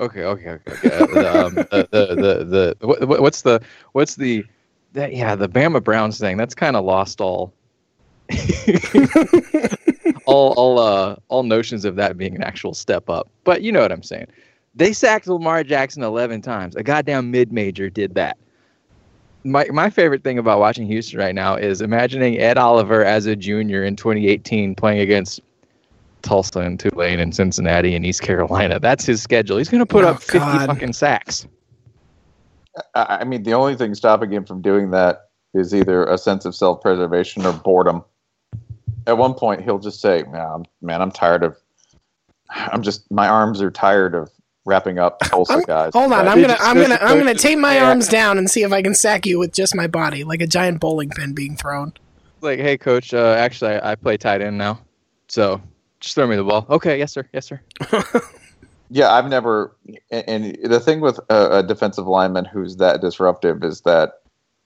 [0.00, 0.50] okay, okay.
[0.50, 0.90] okay.
[0.90, 2.44] Uh, the, um, the, the, the,
[2.80, 3.60] the what, what- what's the
[3.92, 4.44] what's the
[4.92, 7.52] that yeah the Bama Browns thing that's kind of lost all
[10.30, 13.28] all all uh all notions of that being an actual step up.
[13.44, 14.26] But you know what I'm saying.
[14.74, 16.76] They sacked Lamar Jackson 11 times.
[16.76, 18.36] A goddamn mid major did that.
[19.44, 23.34] My my favorite thing about watching Houston right now is imagining Ed Oliver as a
[23.34, 25.40] junior in 2018 playing against
[26.22, 28.78] Tulsa and Tulane and Cincinnati and East Carolina.
[28.78, 29.56] That's his schedule.
[29.56, 30.66] He's going to put Oh, up 50 God.
[30.66, 31.46] fucking sacks.
[32.94, 36.44] I I mean, the only thing stopping him from doing that is either a sense
[36.44, 38.04] of self-preservation or boredom.
[39.10, 41.56] At one point, he'll just say, "Man, I'm, man, I'm tired of.
[42.48, 44.30] I'm just my arms are tired of
[44.64, 47.24] wrapping up Tulsa I'm- guys." hold on, But I'm gonna just I'm gonna I'm gonna
[47.30, 47.88] coaches, take my yeah.
[47.88, 50.46] arms down and see if I can sack you with just my body, like a
[50.46, 51.92] giant bowling pin being thrown.
[52.40, 54.80] Like, hey, coach, uh, actually, I, I play tight end now.
[55.26, 55.60] So
[55.98, 56.64] just throw me the ball.
[56.70, 57.28] Okay, yes, sir.
[57.32, 57.60] Yes, sir.
[58.92, 59.76] Yeah, I've never.
[60.10, 64.19] And and the thing with a, a defensive lineman who's that disruptive is that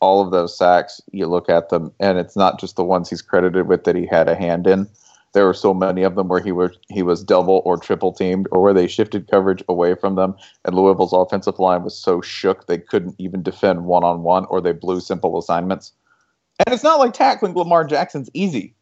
[0.05, 3.23] all of those sacks, you look at them, and it's not just the ones he's
[3.23, 4.87] credited with that he had a hand in.
[5.33, 8.47] There were so many of them where he was he was double or triple teamed,
[8.53, 12.67] or where they shifted coverage away from them, and Louisville's offensive line was so shook
[12.67, 15.93] they couldn't even defend one on one, or they blew simple assignments.
[16.65, 18.75] And it's not like tackling Lamar Jackson's easy.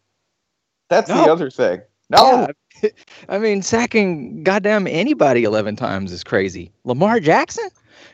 [0.90, 1.80] That's the other thing.
[2.10, 2.48] No,
[2.82, 2.90] Yeah.
[3.28, 6.70] I mean, sacking goddamn anybody 11 times is crazy.
[6.84, 7.68] Lamar Jackson?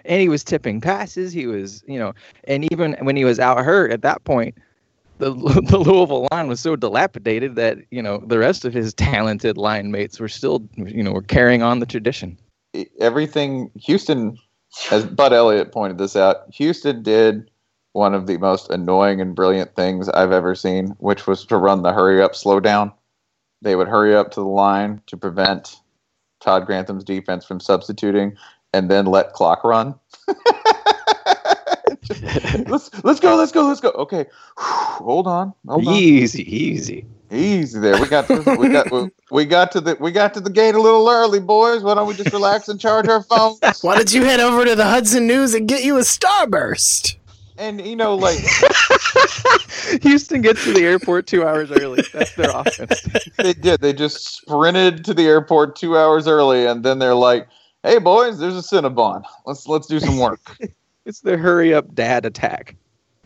[0.05, 1.33] And he was tipping passes.
[1.33, 2.15] He was, you know,
[2.45, 4.57] and even when he was out hurt at that point,
[5.19, 5.31] the,
[5.69, 9.91] the Louisville line was so dilapidated that, you know, the rest of his talented line
[9.91, 12.39] mates were still, you know, were carrying on the tradition.
[13.01, 14.39] everything Houston,
[14.91, 17.51] as Bud Elliott pointed this out, Houston did
[17.93, 21.83] one of the most annoying and brilliant things I've ever seen, which was to run
[21.83, 22.93] the hurry up, slow down.
[23.61, 25.81] They would hurry up to the line to prevent
[26.41, 28.37] Todd Grantham's defense from substituting,
[28.73, 29.95] and then let clock run.
[32.67, 33.91] let's let's go, let's go, let's go.
[33.91, 34.27] Okay,
[34.57, 35.95] hold on, hold on.
[35.95, 37.07] Easy, easy.
[37.31, 38.01] Easy there.
[38.01, 40.75] We got to, we got we, we got to the we got to the gate
[40.75, 41.83] a little early, boys.
[41.83, 43.59] Why don't we just relax and charge our phones?
[43.83, 47.17] Why don't you head over to the Hudson News and get you a Starburst?
[47.59, 48.39] And you know, like
[50.03, 52.03] Houston gets to the airport two hours early.
[52.15, 53.03] That's their offense.
[53.37, 57.49] they did, they just sprinted to the airport two hours early, and then they're like,
[57.89, 59.25] "Hey, boys, there's a Cinnabon.
[59.47, 60.41] Let's let's do some work."
[61.07, 62.77] It's the hurry up dad attack.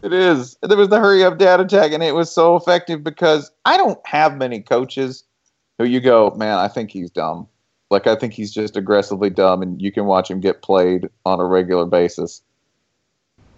[0.02, 0.56] it is.
[0.62, 3.98] There was the hurry up dad attack, and it was so effective because I don't
[4.06, 5.24] have many coaches
[5.78, 7.48] who you go, man, I think he's dumb.
[7.90, 11.40] Like I think he's just aggressively dumb, and you can watch him get played on
[11.40, 12.40] a regular basis.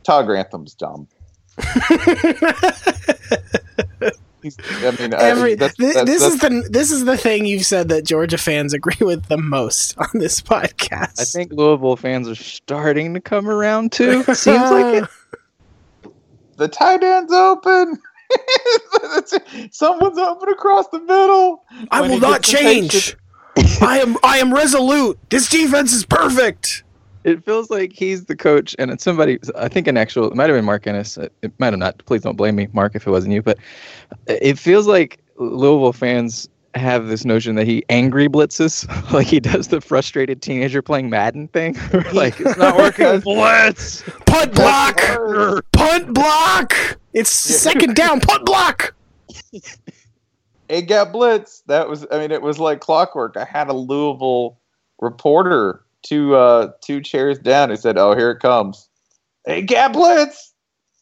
[0.05, 1.07] Todd Grantham's dumb.
[4.71, 7.89] I mean, I- Every that's- that's- this is the this is the thing you've said
[7.89, 11.21] that Georgia fans agree with the most on this podcast.
[11.21, 14.23] I think Louisville fans are starting to come around too.
[14.35, 16.13] Seems like it.
[16.57, 18.01] the tight end's open.
[19.71, 21.65] Someone's open across the middle.
[21.91, 23.17] I When will not change.
[23.81, 25.19] I am I am resolute.
[25.31, 26.84] This defense is perfect.
[27.25, 29.39] It feels like he's the coach, and it's somebody.
[29.57, 30.31] I think an actual.
[30.31, 31.17] It might have been Mark Ennis.
[31.17, 31.99] It it might have not.
[32.05, 33.43] Please don't blame me, Mark, if it wasn't you.
[33.43, 33.59] But
[34.27, 39.69] it feels like Louisville fans have this notion that he angry blitzes, like he does
[39.69, 41.77] the frustrated teenager playing Madden thing.
[42.13, 43.21] like it's not working.
[43.21, 44.03] Blitz.
[44.27, 45.01] Punt block.
[45.17, 45.63] Worse.
[45.73, 46.75] Punt block.
[47.13, 48.21] It's second down.
[48.21, 48.95] Punt block.
[50.69, 51.63] it got blitz.
[51.69, 53.37] That was, I mean, it was like clockwork.
[53.37, 54.59] I had a Louisville
[55.01, 57.71] reporter two uh, two chairs down.
[57.71, 58.89] He said, "Oh, here it comes."
[59.45, 60.53] It got blitz.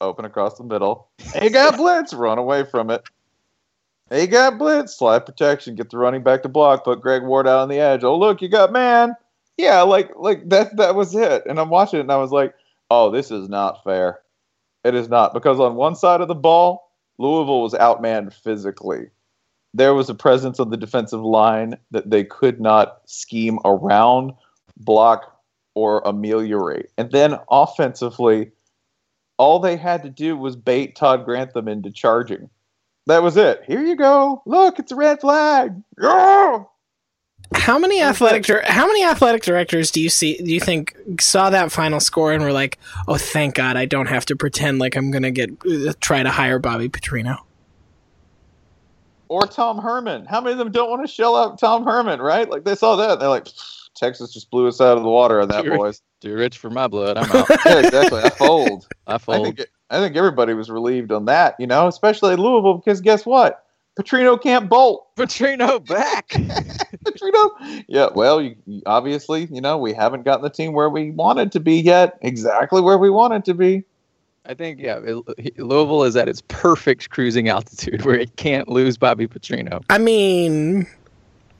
[0.01, 1.09] Open across the middle.
[1.35, 2.15] It got blitz.
[2.15, 3.03] Run away from it.
[4.11, 4.97] It got blitz.
[4.97, 5.75] Slide protection.
[5.75, 6.85] Get the running back to block.
[6.85, 8.03] Put Greg Ward out on the edge.
[8.03, 9.15] Oh, look, you got man.
[9.59, 10.77] Yeah, like like that.
[10.77, 11.45] That was it.
[11.47, 12.55] And I'm watching it, and I was like,
[12.91, 14.21] "Oh, this is not fair.
[14.85, 19.11] It is not because on one side of the ball, Louisville was outmanned physically."
[19.75, 24.33] there was a presence on the defensive line that they could not scheme around,
[24.85, 25.41] block,
[25.75, 26.87] or ameliorate.
[26.99, 28.53] And then offensively,
[29.39, 32.51] all they had to do was bait Todd Grantham into charging.
[33.07, 33.63] That was it.
[33.67, 34.43] Here you go.
[34.47, 35.75] Look, it's a red flag.
[36.01, 36.65] Yeah!
[37.55, 41.51] How many athletic dir- how many athletic directors do you see do you think saw
[41.51, 44.97] that final score and were like, "Oh, thank God, I don't have to pretend like
[44.97, 47.39] I'm going to get uh, try to hire Bobby Petrino."
[49.29, 50.27] Or Tom Herman.
[50.27, 52.49] How many of them don't want to shell out Tom Herman, right?
[52.49, 53.19] Like they saw that.
[53.19, 53.49] They're like,
[54.03, 55.77] Texas just blew us out of the water on that, Sure.
[55.77, 56.03] boys.
[56.21, 57.17] Too rich for my blood.
[57.17, 57.47] I'm out.
[57.65, 58.21] Yeah, exactly.
[58.21, 58.87] I fold.
[59.07, 59.57] I I fold.
[59.57, 63.65] think I think everybody was relieved on that, you know, especially Louisville because guess what?
[63.99, 65.07] Petrino can't bolt.
[65.17, 66.29] Petrino back.
[67.05, 67.85] Petrino.
[67.89, 71.53] Yeah, well, you, you- obviously, you know, we haven't gotten the team where we wanted
[71.53, 72.19] to be yet.
[72.23, 73.85] Exactly where we wanted to be.
[74.45, 78.97] I think yeah, it, Louisville is at its perfect cruising altitude where it can't lose
[78.97, 79.85] Bobby Petrino.
[79.91, 80.87] I mean,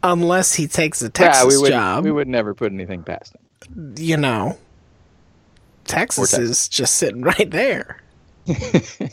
[0.03, 3.35] unless he takes a Yeah, Texas we would job, we would never put anything past
[3.35, 3.43] him.
[3.99, 4.59] you know.
[5.85, 6.39] Texas, Texas.
[6.39, 7.99] is just sitting right there.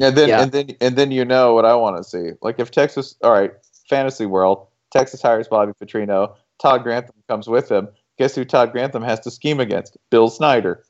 [0.00, 0.42] And then Yeah.
[0.42, 2.32] and then and then you know what I want to see.
[2.42, 3.52] Like if Texas, all right,
[3.88, 6.34] fantasy world, Texas hires Bobby Petrino.
[6.60, 7.88] Todd Grantham comes with him.
[8.18, 9.96] Guess who Todd Grantham has to scheme against?
[10.10, 10.84] Bill Snyder.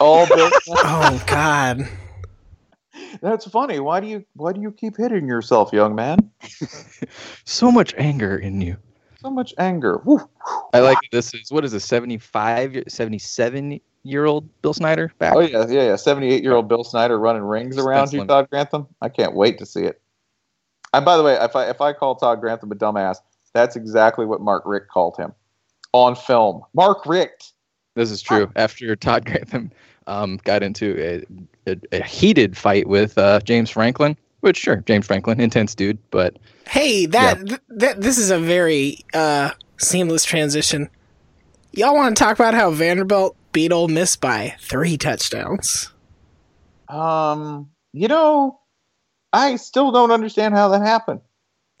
[0.00, 0.50] All Bill.
[0.68, 1.88] oh God.
[3.20, 3.80] That's funny.
[3.80, 6.30] Why do you why do you keep hitting yourself, young man?
[7.44, 8.76] so much anger in you.
[9.20, 10.00] So much anger.
[10.04, 10.28] Woo.
[10.72, 15.34] I like this is what is a 75 77 year old Bill Snyder back.
[15.34, 15.96] Oh yeah, yeah, yeah.
[15.96, 18.86] Seventy-eight year old Bill Snyder running rings around you, Todd Grantham.
[19.00, 20.00] I can't wait to see it.
[20.94, 23.18] And by the way, if I if I call Todd Grantham a dumbass,
[23.52, 25.32] that's exactly what Mark Richt called him
[25.92, 26.62] on film.
[26.74, 27.52] Mark Richt.
[27.94, 28.50] This is true.
[28.54, 29.72] After Todd Grantham
[30.08, 30.96] um, got into
[31.66, 35.98] a, a, a heated fight with uh, James Franklin, which sure, James Franklin, intense dude,
[36.10, 36.36] but
[36.66, 40.90] Hey, that, th- that this is a very uh, seamless transition.
[41.72, 45.92] Y'all want to talk about how Vanderbilt beat Ole Miss by three touchdowns?
[46.88, 48.60] Um, you know,
[49.32, 51.20] I still don't understand how that happened.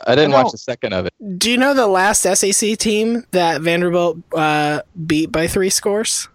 [0.06, 1.12] I didn't I watch don't- the second of it.
[1.38, 6.28] Do you know the last SEC team that Vanderbilt uh, beat by three scores?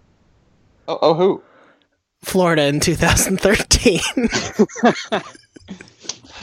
[0.86, 1.42] Oh, oh who?
[2.24, 4.00] Florida in 2013.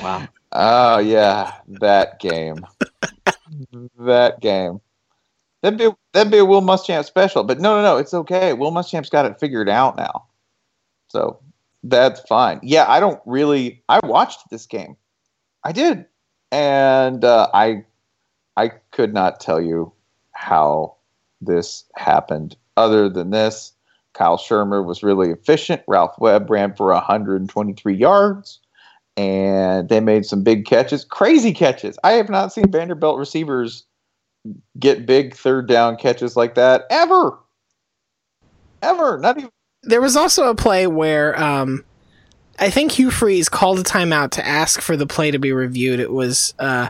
[0.01, 0.27] Wow.
[0.51, 2.65] Oh yeah, that game.
[3.99, 4.81] that game.
[5.61, 8.53] That'd be that'd be a Will Muschamp special, but no, no, no, it's okay.
[8.53, 10.25] Will Muschamp's got it figured out now,
[11.07, 11.39] so
[11.83, 12.59] that's fine.
[12.63, 13.83] Yeah, I don't really.
[13.87, 14.97] I watched this game,
[15.63, 16.05] I did,
[16.51, 17.85] and uh, I,
[18.57, 19.93] I could not tell you
[20.31, 20.95] how
[21.41, 22.55] this happened.
[22.75, 23.73] Other than this,
[24.13, 25.81] Kyle Shurmur was really efficient.
[25.87, 28.59] Ralph Webb ran for 123 yards
[29.17, 31.97] and they made some big catches, crazy catches.
[32.03, 33.85] I have not seen Vanderbilt receivers
[34.79, 37.37] get big third down catches like that ever.
[38.81, 39.19] Ever.
[39.19, 39.49] Not even
[39.83, 41.83] there was also a play where um,
[42.59, 45.99] I think Hugh Freeze called a timeout to ask for the play to be reviewed.
[45.99, 46.89] It was uh,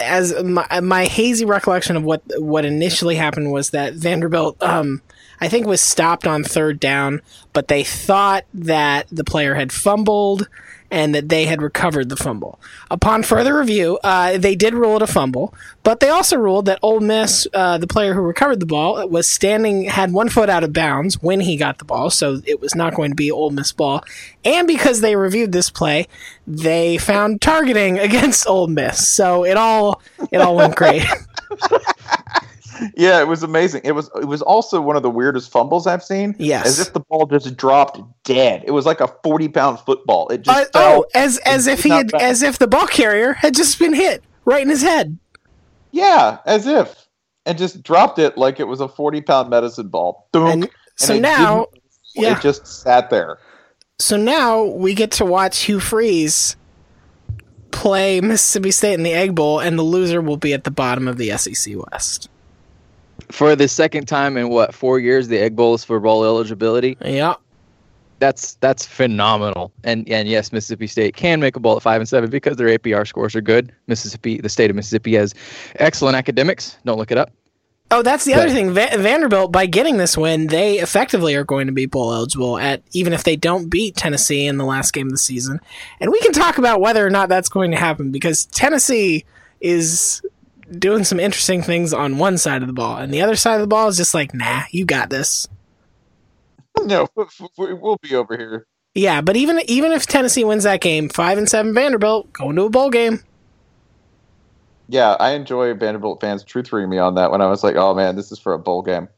[0.00, 5.00] as my, my hazy recollection of what what initially happened was that Vanderbilt, um,
[5.40, 7.22] I think, was stopped on third down,
[7.52, 10.48] but they thought that the player had fumbled
[10.90, 12.58] and that they had recovered the fumble.
[12.90, 16.80] Upon further review, uh, they did rule it a fumble, but they also ruled that
[16.82, 20.64] Ole Miss, uh, the player who recovered the ball, was standing, had one foot out
[20.64, 23.50] of bounds when he got the ball, so it was not going to be Ole
[23.50, 24.02] Miss ball.
[24.44, 26.08] And because they reviewed this play,
[26.46, 31.04] they found targeting against Ole Miss, so it all it all went great.
[32.96, 33.82] Yeah, it was amazing.
[33.84, 36.34] It was it was also one of the weirdest fumbles I've seen.
[36.38, 36.66] Yes.
[36.66, 38.62] As if the ball just dropped dead.
[38.66, 40.28] It was like a 40 pound football.
[40.28, 41.00] It just Uh, fell.
[41.00, 42.22] oh, as as if he had, back.
[42.22, 45.18] as if the ball carrier had just been hit right in his head.
[45.90, 47.06] Yeah, as if.
[47.46, 50.28] And just dropped it like it was a 40 pound medicine ball.
[50.32, 50.46] Boom.
[50.50, 51.66] And so now,
[52.14, 52.36] yeah.
[52.36, 53.38] It just sat there.
[53.98, 56.56] So now we get to watch Hugh Freeze
[57.70, 61.06] play Mississippi State in the Egg Bowl, and the loser will be at the bottom
[61.08, 62.28] of the SEC West.
[63.30, 66.96] For the second time in what four years, the Egg Bowl is for bowl eligibility.
[67.04, 67.34] Yeah.
[68.18, 69.72] That's that's phenomenal.
[69.82, 72.68] And and yes, Mississippi State can make a bowl at five and seven because their
[72.78, 73.72] APR scores are good.
[73.86, 75.34] Mississippi, the state of Mississippi, has
[75.76, 76.76] excellent academics.
[76.84, 77.30] Don't look it up.
[77.92, 78.72] Oh, that's the But- other thing.
[78.72, 82.82] Va- Vanderbilt, by getting this win, they effectively are going to be bowl eligible at
[82.92, 85.58] even if they don't beat Tennessee in the last game of the season.
[85.98, 89.24] And we can talk about whether or not that's going to happen because Tennessee
[89.62, 90.20] is
[90.78, 93.60] doing some interesting things on one side of the ball, and the other side of
[93.60, 95.48] the ball is just like, nah, you got this.
[96.84, 97.08] No,
[97.58, 98.66] we'll be over here.
[98.94, 102.62] Yeah, but even even if Tennessee wins that game, five and seven Vanderbilt going to
[102.62, 103.20] a bowl game.
[104.88, 108.16] Yeah, I enjoy Vanderbilt fans truthing me on that when I was like, "Oh man,
[108.16, 109.08] this is for a bowl game,"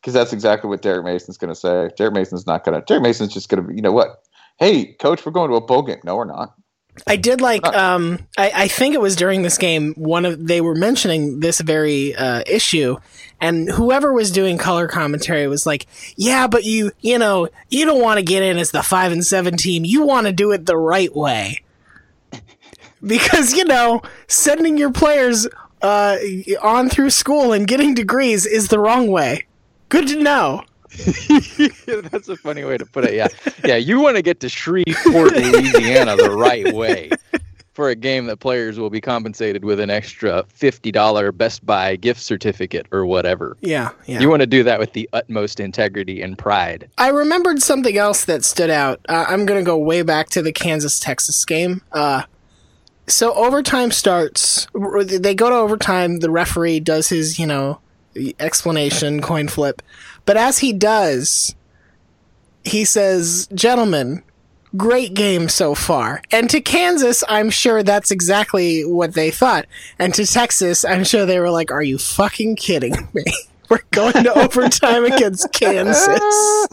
[0.00, 1.90] because that's exactly what Derek Mason's going to say.
[1.96, 2.84] Derek Mason's not going to.
[2.84, 4.22] Derek Mason's just going to, be, you know what?
[4.58, 5.98] Hey, coach, we're going to a bowl game.
[6.04, 6.54] No, we're not.
[7.06, 7.66] I did like.
[7.66, 9.94] Um, I, I think it was during this game.
[9.94, 12.96] One of they were mentioning this very uh, issue,
[13.40, 15.86] and whoever was doing color commentary was like,
[16.16, 19.24] "Yeah, but you, you know, you don't want to get in as the five and
[19.24, 19.84] seven team.
[19.84, 21.62] You want to do it the right way,
[23.04, 25.46] because you know, sending your players
[25.82, 26.16] uh,
[26.62, 29.46] on through school and getting degrees is the wrong way.
[29.88, 30.64] Good to know."
[32.10, 33.14] That's a funny way to put it.
[33.14, 33.28] Yeah,
[33.64, 33.76] yeah.
[33.76, 37.10] You want to get to Shreveport, Louisiana, the right way
[37.74, 41.96] for a game that players will be compensated with an extra fifty dollar Best Buy
[41.96, 43.56] gift certificate or whatever.
[43.60, 44.20] Yeah, yeah.
[44.20, 46.88] You want to do that with the utmost integrity and pride.
[46.96, 49.00] I remembered something else that stood out.
[49.08, 51.82] Uh, I'm going to go way back to the Kansas Texas game.
[51.92, 52.22] Uh,
[53.06, 54.66] so overtime starts.
[55.04, 56.20] They go to overtime.
[56.20, 57.78] The referee does his, you know,
[58.40, 59.82] explanation, coin flip.
[60.26, 61.54] But as he does,
[62.64, 64.22] he says, "Gentlemen,
[64.76, 66.20] great game so far.
[66.30, 69.66] And to Kansas, I'm sure that's exactly what they thought.
[69.98, 73.24] And to Texas, I'm sure they were like, "Are you fucking kidding me?
[73.68, 76.66] We're going to overtime against Kansas."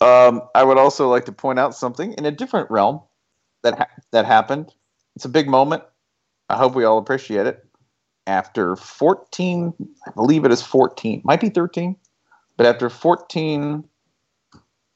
[0.00, 3.00] Um, I would also like to point out something in a different realm
[3.62, 4.72] that ha- that happened.
[5.16, 5.82] It's a big moment.
[6.48, 7.63] I hope we all appreciate it.
[8.26, 9.74] After 14,
[10.06, 11.96] I believe it is 14, might be 13,
[12.56, 13.84] but after 14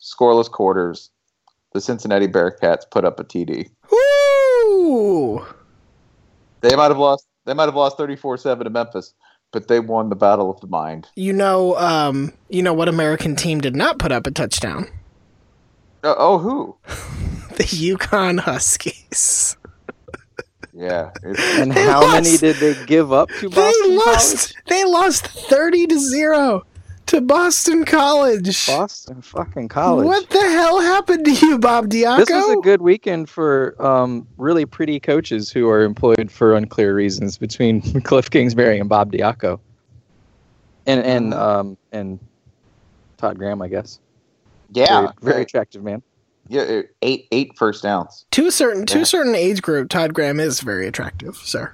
[0.00, 1.10] scoreless quarters,
[1.72, 3.70] the Cincinnati Bearcats put up a TD.
[3.90, 5.46] Woo!
[6.60, 7.26] They might have lost.
[7.44, 9.14] They might have lost 34-7 to Memphis,
[9.52, 11.08] but they won the battle of the mind.
[11.16, 14.86] You know, um, you know what American team did not put up a touchdown?
[16.04, 16.76] Uh, oh, who?
[17.58, 19.56] The UConn Huskies.
[20.78, 21.10] Yeah.
[21.24, 24.54] And They how many did they give up to Boston They lost.
[24.66, 26.64] They lost thirty to zero
[27.06, 28.66] to Boston College.
[28.66, 28.66] College?
[28.66, 30.06] Boston fucking college.
[30.06, 32.18] What the hell happened to you, Bob Diaco?
[32.18, 36.94] This was a good weekend for um, really pretty coaches who are employed for unclear
[36.94, 39.58] reasons between Cliff Kingsbury and Bob Diaco,
[40.86, 42.20] and and um, and
[43.16, 43.98] Todd Graham, I guess.
[44.72, 45.00] yeah.
[45.00, 46.02] very, very attractive man.
[46.48, 46.62] Yeah.
[46.62, 48.24] Er, eight eight first downs.
[48.32, 49.88] to a certain to a certain age group.
[49.88, 51.72] Todd Graham is very attractive, sir.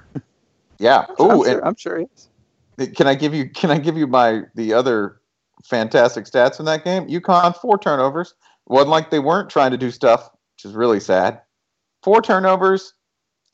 [0.79, 1.05] Yeah.
[1.09, 2.89] I'm Oh, sure, I'm sure he is.
[2.95, 5.21] Can I give you can I give you my the other
[5.63, 7.07] fantastic stats in that game?
[7.07, 8.33] UConn four turnovers.
[8.67, 11.39] Wasn't like they weren't trying to do stuff, which is really sad.
[12.03, 12.93] Four turnovers,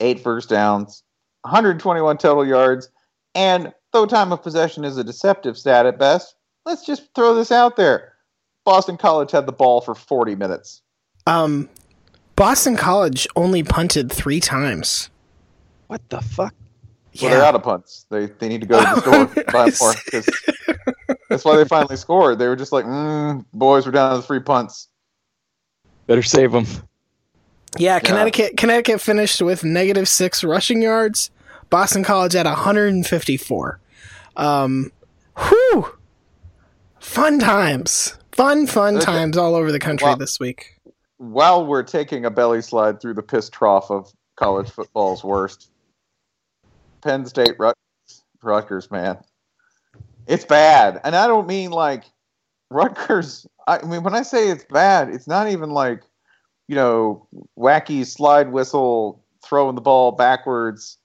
[0.00, 1.02] eight first downs,
[1.42, 2.88] 121 total yards,
[3.34, 6.34] and though time of possession is a deceptive stat at best,
[6.66, 8.14] let's just throw this out there.
[8.64, 10.81] Boston College had the ball for 40 minutes.
[11.26, 11.68] Um,
[12.36, 15.10] Boston College only punted three times.
[15.86, 16.54] What the fuck?
[17.20, 18.06] Well, they're out of punts.
[18.10, 19.94] They they need to go to the store and buy more.
[20.10, 20.28] 'cause
[21.28, 22.38] That's why they finally scored.
[22.38, 24.88] They were just like, mm, boys, we're down to the three punts.
[26.06, 26.66] Better save them.
[27.78, 31.30] Yeah, Connecticut Connecticut finished with negative six rushing yards.
[31.70, 33.78] Boston College at 154.
[34.36, 34.90] Um,
[35.38, 35.96] whew,
[36.98, 40.78] fun times, fun fun times all over the country Well- this week.
[41.22, 45.70] While we're taking a belly slide through the piss trough of college football's worst,
[47.00, 47.76] Penn State Rut-
[48.42, 49.18] Rutgers, man,
[50.26, 52.04] it's bad, and I don't mean like
[52.70, 53.46] Rutgers.
[53.66, 56.02] I mean when I say it's bad, it's not even like
[56.66, 60.98] you know wacky slide whistle throwing the ball backwards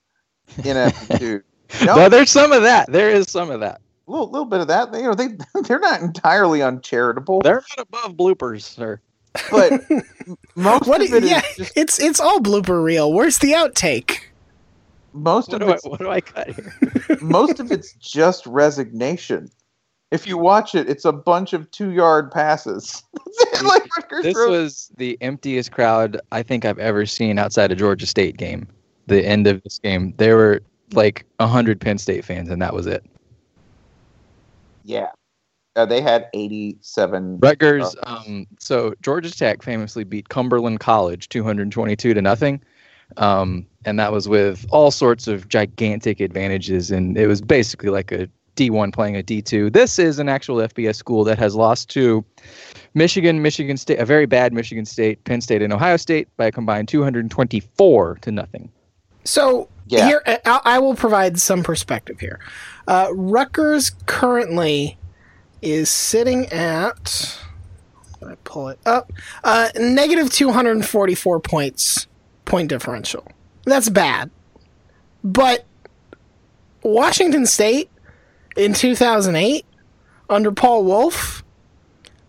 [0.64, 1.44] ineptitude.
[1.84, 2.90] No, No, there's some of that.
[2.90, 3.82] There is some of that.
[4.06, 4.90] a little, little bit of that.
[4.94, 9.02] You know, they they're not entirely uncharitable, They're not above bloopers, sir.
[9.50, 9.82] But
[10.56, 11.00] most What?
[11.02, 13.12] of it is yeah, just it's it's all blooper reel.
[13.12, 14.18] Where's the outtake?
[15.12, 16.72] most What of do, I, it's what do I cut here?
[17.20, 19.50] most of it's just resignation.
[20.10, 23.02] If you watch it, it's a bunch of two yard passes.
[23.62, 27.74] Like Rutgers This throws- was the emptiest crowd I think I've ever seen outside a
[27.74, 28.66] Georgia State game.
[29.06, 30.60] The end of this game, there were
[30.92, 33.04] like hundred Penn State fans, and that was it.
[34.84, 35.08] yeah.
[35.78, 37.38] Uh, they had 87.
[37.40, 37.94] Rutgers.
[38.02, 38.16] Oh.
[38.16, 42.60] Um, so Georgia Tech famously beat Cumberland College 222 to nothing,
[43.16, 46.90] um, and that was with all sorts of gigantic advantages.
[46.90, 49.72] And it was basically like a D1 playing a D2.
[49.72, 52.24] This is an actual FBS school that has lost to
[52.94, 56.52] Michigan, Michigan State, a very bad Michigan State, Penn State, and Ohio State by a
[56.52, 58.68] combined 224 to nothing.
[59.22, 60.06] So Yeah.
[60.08, 62.40] here, I, I will provide some perspective here.
[62.88, 64.97] Uh, Rutgers currently
[65.62, 67.38] is sitting at.
[68.20, 69.12] Me pull it up.
[69.44, 72.06] Uh, negative 244 points,
[72.44, 73.26] point differential.
[73.64, 74.30] That's bad.
[75.22, 75.64] But
[76.82, 77.90] Washington State
[78.56, 79.64] in 2008,
[80.28, 81.44] under Paul Wulff,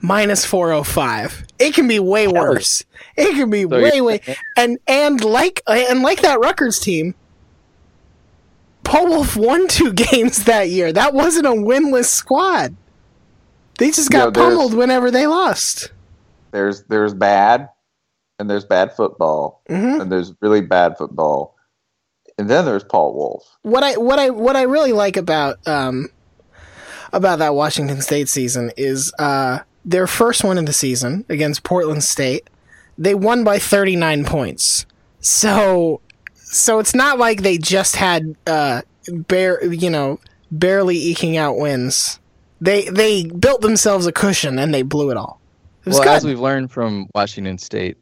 [0.02, 1.46] minus 405.
[1.58, 2.84] It can be way worse.
[3.18, 4.22] It can be So way, way.
[4.58, 7.16] And, and like, and like that Rutgers team,
[8.84, 10.94] Paul Wulff won two games that year.
[10.94, 12.76] That wasn't a winless squad.
[13.80, 15.92] They just got No, there's- pummeled whenever they lost.
[16.52, 17.70] There's there's bad,
[18.40, 20.02] and there's bad football, Mhm.
[20.02, 21.56] and there's really bad football,
[22.38, 23.44] and then there's Paul Wulff.
[23.62, 26.10] What I what I what I really like about um
[27.14, 32.04] about that Washington State season is uh their first one of the season against Portland
[32.04, 32.50] State.
[32.98, 34.86] They won by 39 points.
[35.22, 36.02] So
[36.36, 40.20] so it's not like they just had uh bare you know
[40.52, 42.20] barely eking out wins.
[42.62, 45.40] They they built themselves a cushion and they blew it all.
[45.86, 46.14] It was Well, good.
[46.14, 47.98] as we've learned from Washington State,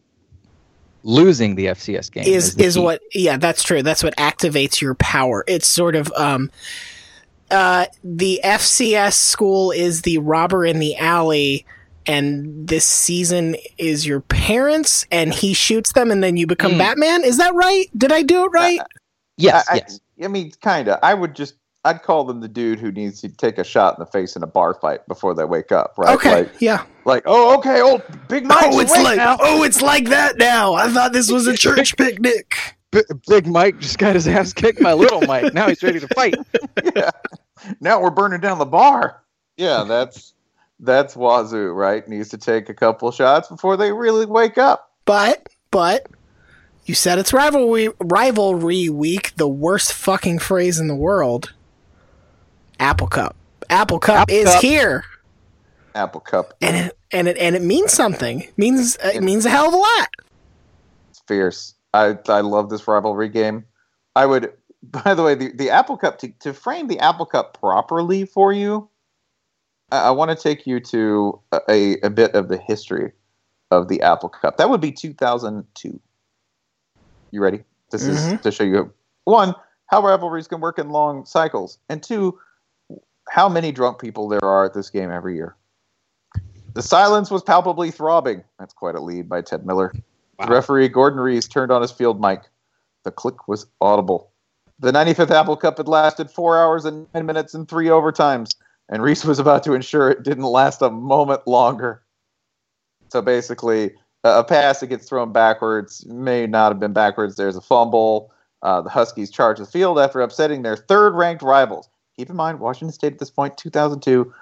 [1.03, 4.93] losing the FCS game is the is what yeah that's true that's what activates your
[4.95, 6.51] power it's sort of um
[7.49, 11.65] uh the fcs school is the robber in the alley
[12.07, 16.77] and this season is your parents, and he shoots them, and then you become Mm.
[16.77, 17.25] Batman.
[17.25, 17.89] Is that right?
[17.97, 18.79] Did I do it right?
[19.35, 19.99] Yes, I, yes.
[20.21, 20.99] I, I mean, kind of.
[21.03, 21.55] I would just,
[21.87, 24.43] I'd call them the dude who needs to take a shot in the face in
[24.43, 26.15] a bar fight before they wake up, right?
[26.15, 26.83] okay, Like, yeah.
[27.05, 29.37] like, oh, okay, old Big Mike's oh, it's like now.
[29.39, 30.73] oh, it's like that now.
[30.73, 32.55] I thought this was a church picnic.
[32.91, 35.53] B- Big Mike just got his ass kicked by Little Mike.
[35.53, 36.35] Now he's ready to fight.
[36.95, 37.11] yeah.
[37.79, 39.23] Now we're burning down the bar.
[39.57, 40.33] Yeah, that's
[40.79, 42.07] that's Wazoo, right?
[42.07, 44.91] Needs to take a couple shots before they really wake up.
[45.05, 46.07] But but
[46.85, 49.33] you said it's rivalry rivalry week.
[49.35, 51.53] The worst fucking phrase in the world.
[52.79, 53.35] Apple Cup.
[53.69, 54.61] Apple Cup Apple is Cup.
[54.61, 55.03] here,
[55.95, 56.53] Apple Cup.
[56.61, 58.41] and it and it and it means something.
[58.41, 60.09] It means it means a hell of a lot.
[61.09, 61.75] It's fierce.
[61.93, 63.65] I I love this rivalry game.
[64.15, 64.53] I would.
[64.83, 68.53] By the way, the, the Apple Cup to, to frame the Apple Cup properly for
[68.53, 68.87] you,
[69.91, 73.11] I, I want to take you to a, a, a bit of the history
[73.71, 74.57] of the Apple Cup.
[74.57, 75.99] That would be 2002.
[77.31, 77.63] You ready?
[77.91, 78.37] This is mm-hmm.
[78.37, 78.93] to show you
[79.25, 79.55] one
[79.87, 82.39] how rivalries can work in long cycles, and two
[83.29, 85.55] how many drunk people there are at this game every year.
[86.73, 88.43] The silence was palpably throbbing.
[88.59, 89.93] That's quite a lead by Ted Miller.
[90.39, 92.41] The referee Gordon Riese turned on his field mic.
[93.03, 94.31] The click was audible.
[94.79, 98.55] The 95th Apple Cup had lasted four hours and 10 minutes and three overtimes,
[98.89, 102.03] and Riese was about to ensure it didn't last a moment longer.
[103.09, 107.35] So basically, a a pass that gets thrown backwards may not have been backwards.
[107.35, 108.31] There's a fumble.
[108.61, 111.89] Uh, the Huskies charge the field after upsetting their third ranked rivals.
[112.17, 114.33] Keep in mind, Washington State at this point, 2002,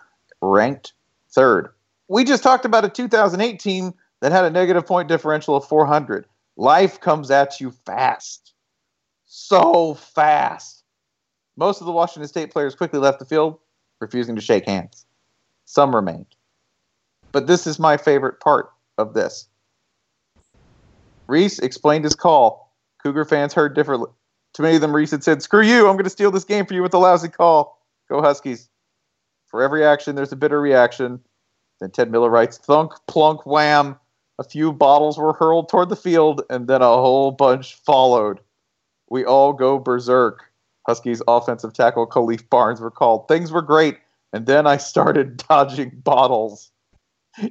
[0.42, 0.94] ranked
[1.30, 1.70] third.
[2.08, 6.26] We just talked about a 2008 team that had a negative point differential of 400.
[6.56, 8.54] Life comes at you fast.
[9.26, 10.84] So fast.
[11.58, 13.60] Most of the Washington State players quickly left the field,
[14.00, 15.06] refusing to shake hands.
[15.66, 16.28] Some remained.
[17.32, 19.50] But this is my favorite part of this.
[21.28, 22.74] Riese explained his call.
[23.04, 24.12] Cougar fans heard differently.
[24.56, 26.66] To many of them, Riese had said, Screw you, I'm going to steal this game
[26.66, 27.86] for you with a lousy call.
[28.10, 28.70] Go Huskies.
[29.48, 31.20] For every action, there's a bitter reaction.
[31.82, 34.00] Then Ted Miller writes, Thunk, plunk, wham.
[34.40, 38.40] A few bottles were hurled toward the field, and then a whole bunch followed.
[39.10, 40.46] We all go berserk.
[40.88, 43.98] Huskies offensive tackle Khalif Barnes recalled, Things were great,
[44.32, 46.72] and then I started dodging bottles.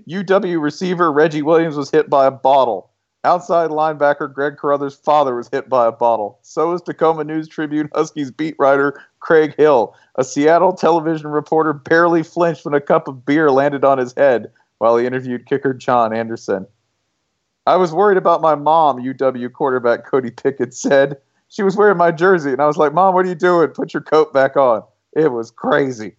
[0.09, 2.90] UW receiver Reggie Williams was hit by a bottle.
[3.24, 6.38] Outside linebacker Greg Carothers' father was hit by a bottle.
[6.42, 9.94] So is Tacoma News Tribune Huskies beat writer Craig Hill.
[10.16, 14.52] A Seattle television reporter barely flinched when a cup of beer landed on his head
[14.76, 16.66] while he interviewed kicker John Anderson.
[17.66, 21.16] I was worried about my mom, UW quarterback Cody Pickett said.
[21.48, 23.68] She was wearing my jersey, and I was like, Mom, what are you doing?
[23.68, 24.82] Put your coat back on.
[25.14, 26.16] It was crazy.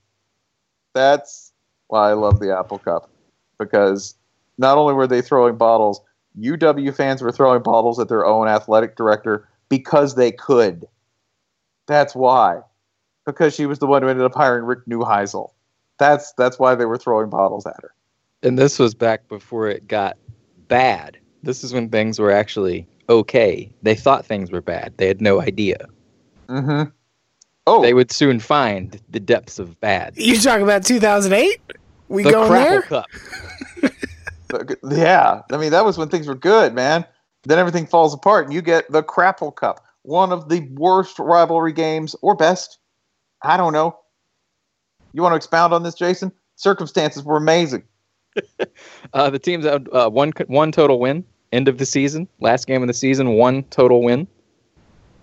[0.93, 1.51] That's
[1.87, 3.11] why I love the Apple Cup
[3.59, 4.15] because
[4.57, 6.01] not only were they throwing bottles,
[6.39, 10.85] UW fans were throwing bottles at their own athletic director because they could.
[11.87, 12.61] That's why.
[13.25, 15.51] Because she was the one who ended up hiring Rick Neuheisel.
[15.97, 17.93] That's that's why they were throwing bottles at her.
[18.43, 20.17] And this was back before it got
[20.67, 21.17] bad.
[21.43, 23.71] This is when things were actually okay.
[23.81, 24.93] They thought things were bad.
[24.97, 25.87] They had no idea.
[26.47, 26.89] Mm-hmm.
[27.67, 30.13] Oh, They would soon find the depths of bad.
[30.17, 31.59] You talking about 2008?
[32.09, 32.81] We The going Crapple there?
[32.83, 33.05] Cup.
[34.83, 35.41] yeah.
[35.51, 37.05] I mean, that was when things were good, man.
[37.43, 41.73] Then everything falls apart, and you get the Crapple Cup, one of the worst rivalry
[41.73, 42.79] games, or best.
[43.43, 43.99] I don't know.
[45.13, 46.31] You want to expound on this, Jason?
[46.55, 47.83] Circumstances were amazing.
[49.13, 51.23] Uh, the teams had uh, one one total win.
[51.53, 54.27] End of the season, last game of the season, one total win.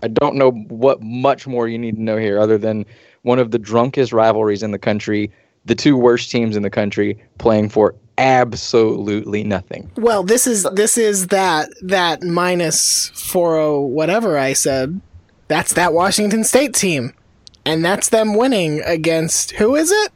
[0.01, 2.85] I don't know what much more you need to know here, other than
[3.21, 5.31] one of the drunkest rivalries in the country.
[5.65, 9.91] The two worst teams in the country playing for absolutely nothing.
[9.97, 15.01] Well, this is this is that that minus 40 whatever I said.
[15.47, 17.13] That's that Washington State team.
[17.65, 20.11] And that's them winning against who is it?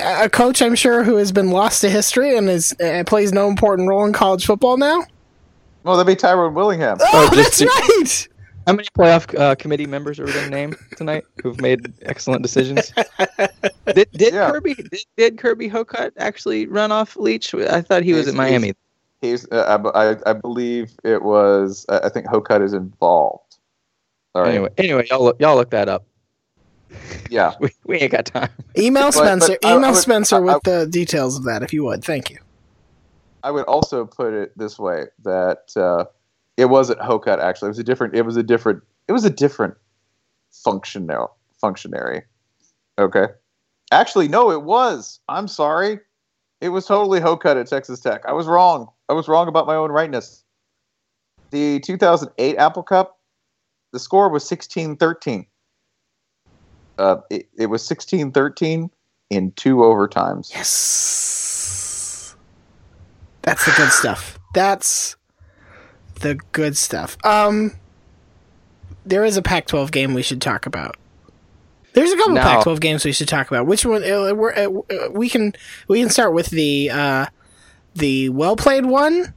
[0.00, 3.48] A coach, I'm sure, who has been lost to history and is uh, plays no
[3.48, 5.04] important role in college football now.
[5.82, 6.98] Well, that'd be Tyrone Willingham.
[7.00, 8.28] Oh, just that's to- right.
[8.66, 12.42] How many playoff uh, committee members are we going to name tonight who've made excellent
[12.42, 12.92] decisions?
[13.94, 14.50] did did Yeah.
[14.50, 17.54] Kirby did, did Kirby Hocutt actually run off Leach?
[17.54, 18.74] I thought he was at Miami.
[19.20, 21.86] He's, uh, I, I, I believe it was.
[21.88, 23.56] I I think Hocutt is involved.
[24.34, 24.50] All right.
[24.54, 26.04] Anyway, anyway, y'all look, y'all look that up.
[27.30, 27.54] Yeah.
[27.60, 28.50] We, we ain't got time.
[28.78, 29.58] Email But- Spencer.
[29.60, 31.84] but I- I email would- Spencer I- with I- the details of that, if you
[31.84, 32.04] would.
[32.04, 32.38] Thank you.
[33.42, 36.04] I would also put it this way: that uh,
[36.62, 37.40] it wasn't Hocutt.
[37.40, 38.14] Actually, it was a different.
[38.14, 38.84] It was a different.
[39.08, 39.74] It was a different
[40.52, 42.22] functional functionary.
[42.98, 43.26] Okay.
[43.90, 45.18] Actually, no, it was.
[45.28, 45.98] I'm sorry.
[46.60, 48.22] It was totally Hocutt at Texas Tech.
[48.28, 48.86] I was wrong.
[49.08, 50.44] I was wrong about my own rightness.
[51.50, 53.18] The 2008 Apple Cup,
[53.92, 55.46] the score was 16-13.
[56.96, 58.88] Uh, it, it was 16-13
[59.30, 60.54] in two overtimes.
[60.54, 62.36] Yes.
[63.42, 64.38] That's the good stuff.
[64.54, 65.16] That's
[66.22, 67.16] the good stuff.
[67.24, 67.72] Um
[69.04, 70.96] there is a Pac-12 game we should talk about.
[71.92, 72.42] There's a couple No.
[72.42, 73.66] Pac-12 games we should talk about.
[73.66, 75.52] Which one uh, we're, uh, we can
[75.88, 77.26] we can start with the uh
[77.94, 79.34] the well-played one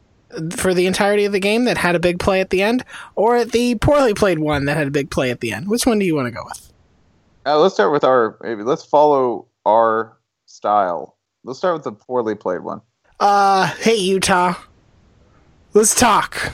[0.51, 2.83] for the entirety of the game that had a big play at the end
[3.15, 5.67] or the poorly played one that had a big play at the end.
[5.69, 6.73] Which one do you want to go with?
[7.45, 8.37] Uh, let's start with our.
[8.41, 11.17] Maybe let's follow our style.
[11.43, 12.81] Let's start with the poorly played one.
[13.19, 14.55] Uh hey Utah.
[15.73, 16.53] Let's talk.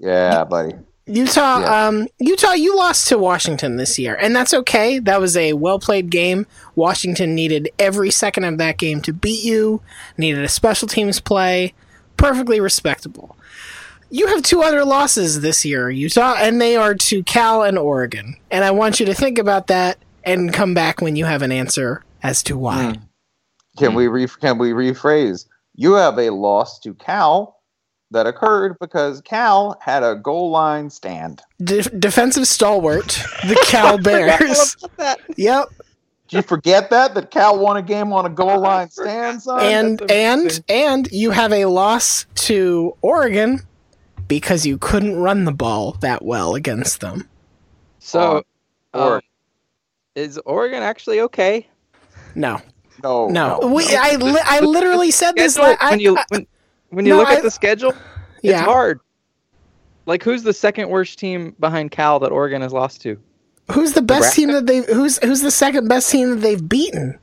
[0.00, 0.74] Yeah, buddy.
[1.06, 1.86] Utah, Yeah.
[1.86, 4.98] um, Utah, you lost to Washington this year, and that's okay.
[4.98, 6.46] That was a well played game.
[6.76, 9.82] Washington needed every second of that game to beat you.
[10.16, 11.74] Needed a special teams play.
[12.16, 13.36] Perfectly respectable.
[14.08, 18.36] You have two other losses this year, Utah, and they are to Cal and Oregon.
[18.50, 21.52] And I want you to think about that and come back when you have an
[21.52, 22.96] answer as to why.
[23.78, 25.46] Can we re- can we rephrase?
[25.74, 27.59] You have a loss to Cal
[28.10, 31.42] that occurred because Cal had a goal line stand.
[31.62, 33.06] De- defensive stalwart,
[33.46, 34.76] the Cal Bears.
[35.36, 35.68] Yep.
[36.28, 39.60] Did you forget that that Cal won a game on a goal line stand, son?
[39.62, 43.60] and and and you have a loss to Oregon
[44.28, 47.28] because you couldn't run the ball that well against them.
[47.98, 48.44] So,
[48.94, 49.20] Or- um,
[50.14, 51.66] is Oregon actually okay?
[52.36, 52.60] No,
[53.02, 53.58] no, no.
[53.74, 55.54] We, I li- I literally said this.
[55.54, 56.46] Schedule, Like, when you when,
[56.90, 57.94] when you no, look I- at the schedule,
[58.42, 58.58] Yeah.
[58.58, 59.00] it's hard.
[60.06, 63.18] Like, who's the second worst team behind Cal that Oregon has lost to?
[63.70, 64.40] who's the best Nebraska?
[64.40, 64.86] team that they've?
[64.86, 67.18] Who's who's the second best team that they've beaten?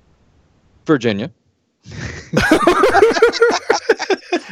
[0.86, 1.32] Virginia.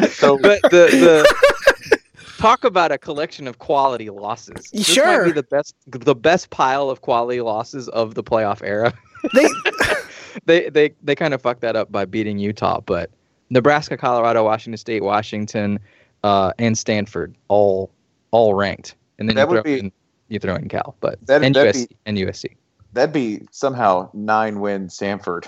[0.10, 2.00] So But the the
[2.38, 4.70] talk about a collection of quality losses.
[4.72, 5.26] This might Sure.
[5.26, 8.94] be the best the best pile of quality losses of the playoff era.
[9.34, 9.48] They
[10.46, 13.10] they they they kind of fucked that up by beating Utah, but
[13.50, 15.80] Nebraska, Colorado, Washington State, Washington,
[16.24, 17.92] uh, and Stanford all
[18.32, 19.92] all ranked, and then That you throw would be- in
[20.28, 22.56] you throw in Cal, but That- and that'd USC be- and USC.
[22.94, 25.48] that'd be somehow nine win Stanford.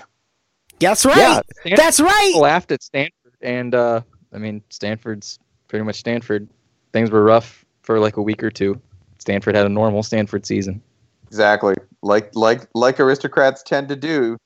[0.78, 1.16] that's right.
[1.16, 2.34] Yeah, Stanford that's right.
[2.36, 4.00] laughed at Stanford, and uh,
[4.32, 6.48] I mean Stanford's pretty much Stanford.
[6.92, 8.80] Things were rough for like a week or two.
[9.18, 10.80] Stanford had a normal Stanford season.
[11.26, 11.74] Exactly.
[12.02, 14.38] Like like like aristocrats tend to do.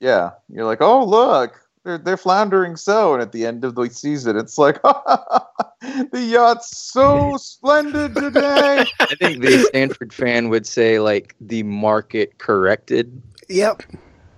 [0.00, 0.32] Yeah.
[0.48, 4.36] You're like, oh look, they're they're floundering so, and at the end of the season,
[4.36, 8.84] it's like the yacht's so splendid today.
[9.00, 13.20] I think the Stanford fan would say like the market corrected.
[13.48, 13.82] Yep.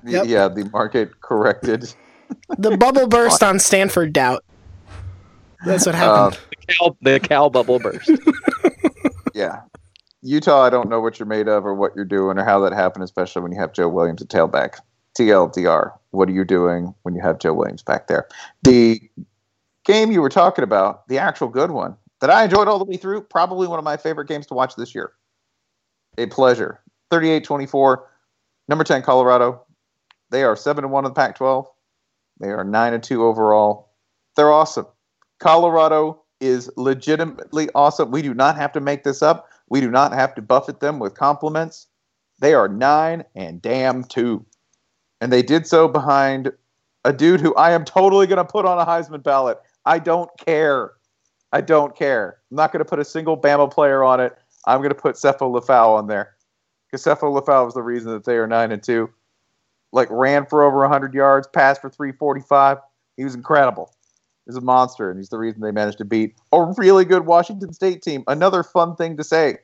[0.07, 0.27] Yep.
[0.27, 1.93] Yeah, the market corrected.
[2.59, 4.45] The bubble burst on Stanford doubt.
[5.65, 6.35] That's what happened.
[6.35, 8.11] Uh, the Cal, the Cal bubble burst.
[9.35, 9.61] Yeah.
[10.23, 12.73] Utah, I don't know what you're made of or what you're doing or how that
[12.73, 14.79] happened, especially when you have Joe Williams at tailback.
[15.19, 18.29] TLDR, what are you doing when you have Joe Williams back there?
[18.63, 19.01] The
[19.85, 22.97] game you were talking about, the actual good one that I enjoyed all the way
[22.97, 25.13] through, probably one of my favorite games to watch this year.
[26.19, 26.81] A pleasure.
[27.11, 28.11] 38 24,
[28.69, 29.63] number 10, Colorado.
[30.31, 31.69] They are 7 1 in the Pac 12.
[32.41, 33.91] They are 9 2 overall.
[34.37, 34.87] They're awesome.
[35.39, 38.11] Colorado is legitimately awesome.
[38.11, 39.49] We do not have to make this up.
[39.69, 41.87] We do not have to buffet them with compliments.
[42.41, 44.45] They are nine and damn two.
[45.21, 46.53] And they did so behind
[47.05, 49.59] a dude who I am totally going to put on a Heisman ballot.
[49.85, 50.93] I don't care.
[51.53, 52.39] I don't care.
[52.51, 54.37] I'm not going to put a single Bama player on it.
[54.67, 56.35] I'm going to put Sefo Liufau on there.
[56.91, 59.09] Because Sefo Liufau was the reason that they are 9 and 2.
[59.93, 62.79] Like, ran for over 100 yards, passed for 345.
[63.17, 63.95] He was incredible.
[64.47, 67.73] He's a monster, and he's the reason they managed to beat a really good Washington
[67.73, 68.25] State team.
[68.27, 69.59] Another fun thing to say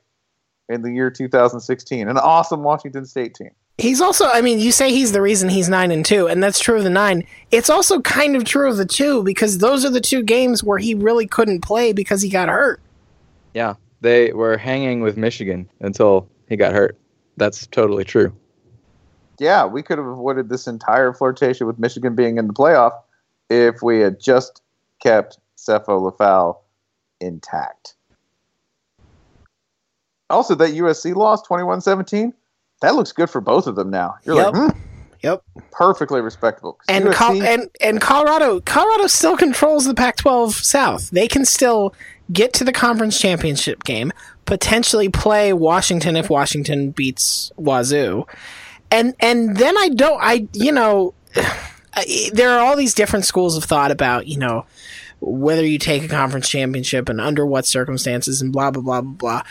[0.70, 2.08] in the year 2016.
[2.08, 3.50] An awesome Washington State team.
[3.76, 6.60] He's also, I mean, you say he's the reason he's nine and two, and that's
[6.60, 7.26] true of the nine.
[7.50, 10.78] It's also kind of true of the two because those are the two games where
[10.78, 12.80] he really couldn't play because he got hurt.
[13.54, 16.96] Yeah, they were hanging with Michigan until he got hurt.
[17.36, 18.32] That's totally true.
[19.38, 22.92] Yeah, we could have avoided this entire flirtation with Michigan being in the playoff
[23.48, 24.60] if we had just
[25.02, 26.58] kept Sefo Liufau
[27.20, 27.94] intact.
[30.30, 32.32] Also, that USC loss 21 17,
[32.80, 34.14] that looks good for both of them now.
[34.24, 34.52] You're Yep.
[34.54, 34.78] like, hmm,
[35.22, 35.42] Yep.
[35.70, 36.78] perfectly respectable.
[36.88, 41.10] And, Col- and and Colorado, Colorado still controls the Pac-12 South.
[41.10, 41.92] They can still
[42.32, 44.12] get to the conference championship game,
[44.46, 48.24] potentially play Washington if Washington beats Wazoo,
[48.90, 51.12] and and then I don't, I you know,
[52.32, 54.64] there are all these different schools of thought about you know
[55.20, 59.12] whether you take a conference championship and under what circumstances and blah blah blah blah
[59.12, 59.42] blah.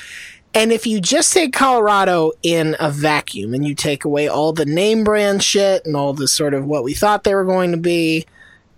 [0.53, 4.65] And if you just take Colorado in a vacuum and you take away all the
[4.65, 7.77] name brand shit and all the sort of what we thought they were going to
[7.77, 8.25] be,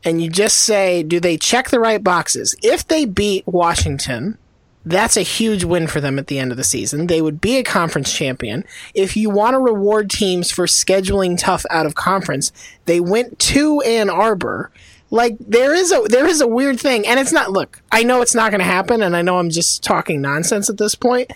[0.03, 2.55] and you just say, do they check the right boxes?
[2.61, 4.37] If they beat Washington,
[4.85, 7.07] that's a huge win for them at the end of the season.
[7.07, 8.65] They would be a conference champion.
[8.95, 12.51] If you want to reward teams for scheduling tough out of conference,
[12.85, 14.71] they went to Ann Arbor.
[15.11, 17.51] Like there is a there is a weird thing, and it's not.
[17.51, 20.69] Look, I know it's not going to happen, and I know I'm just talking nonsense
[20.69, 21.31] at this point,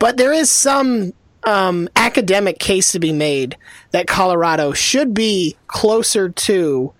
[0.00, 1.12] but there is some
[1.44, 3.56] um, academic case to be made
[3.92, 6.92] that Colorado should be closer to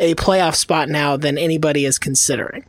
[0.00, 2.64] a playoff spot now than anybody is considering.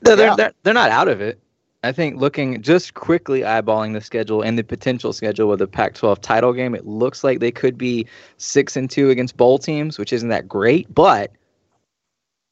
[0.00, 0.34] They're, Yeah.
[0.36, 1.38] they're, they're not out of it.
[1.82, 6.20] I think looking just quickly eyeballing the schedule and the potential schedule with the Pac-12
[6.20, 8.06] title game, it looks like they could be
[8.38, 10.92] six and two against bowl teams, which isn't that great.
[10.92, 11.30] But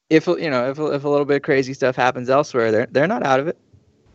[0.08, 3.08] if you know, if if a little bit of crazy stuff happens elsewhere, they're they're
[3.08, 3.58] not out of it.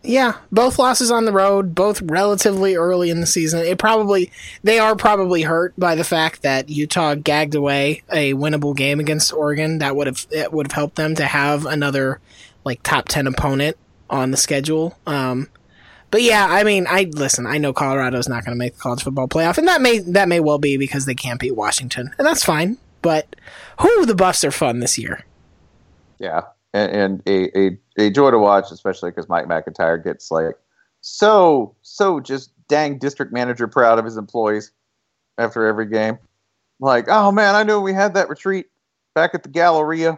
[0.02, 3.60] Yeah, both losses on the road, both relatively early in the season.
[3.60, 4.32] It probably
[4.64, 9.34] they are probably hurt by the fact that Utah gagged away a winnable game against
[9.34, 9.80] Oregon.
[9.80, 12.22] That would have it would have helped them to have another
[12.64, 13.76] like top ten opponent
[14.10, 14.98] on the schedule.
[15.06, 15.50] Um,
[16.12, 17.46] but yeah, I mean, I listen.
[17.46, 20.28] I know Colorado's not going to make the college football playoff, and that may that
[20.28, 22.78] may well be because they can't beat Washington, and that's fine.
[23.02, 23.36] But
[23.82, 25.26] who the Buffs are fun this year.
[26.18, 26.44] Yeah,
[26.74, 30.56] and, and a, a a joy to watch, especially because Mike MacIntyre gets like
[31.02, 34.72] so so just dang district manager proud of his employees
[35.38, 36.18] after every game.
[36.80, 38.68] Like, oh man, I knew we had that retreat
[39.16, 40.18] back at the Galleria,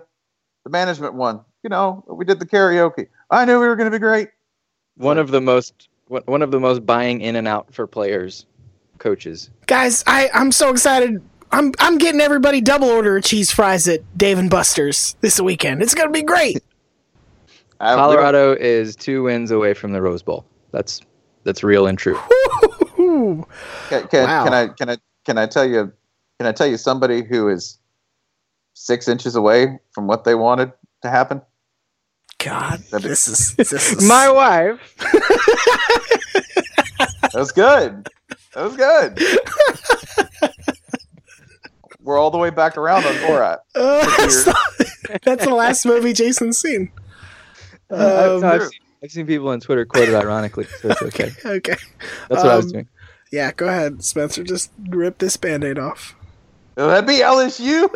[0.64, 1.42] the management one.
[1.64, 3.08] You know, we did the karaoke.
[3.30, 4.30] I knew we were going to be great.
[4.96, 8.46] One of the most one one of the most buying in and out for players,
[9.00, 9.50] coaches.
[9.66, 11.22] guys I, i'm so excited
[11.52, 15.82] i'm i'm getting everybody double order of cheese fries at dave and buster's this weekend
[15.82, 16.64] it's gonna be great
[17.80, 20.46] Colorado is two wins away from the Rose Bowl.
[20.72, 21.02] That's
[21.46, 22.16] that's real and true.
[22.96, 23.44] Can,
[23.90, 24.44] can, Wow.
[24.44, 25.92] can I can I can I tell you
[26.40, 27.80] can I tell you somebody who is
[28.76, 30.72] six inches away from what they wanted
[31.02, 31.42] to happen?
[32.38, 34.80] god That'd be- this is this is My wife.
[37.32, 38.08] That was good.
[38.54, 39.20] That was good.
[42.04, 43.60] We're all the way back around on Borat.
[43.76, 44.54] Uh,
[45.24, 46.92] that's the last movie jason's seen
[47.92, 48.00] I've,
[48.32, 51.32] Um, no, I've, seen, I've seen people on Twitter quote it ironically, so it's okay.
[51.46, 51.76] okay
[52.30, 52.88] That's what I was Um, doing.
[53.32, 56.16] yeah go ahead spencer just rip this band-aid off
[56.76, 57.90] That'd be LSU.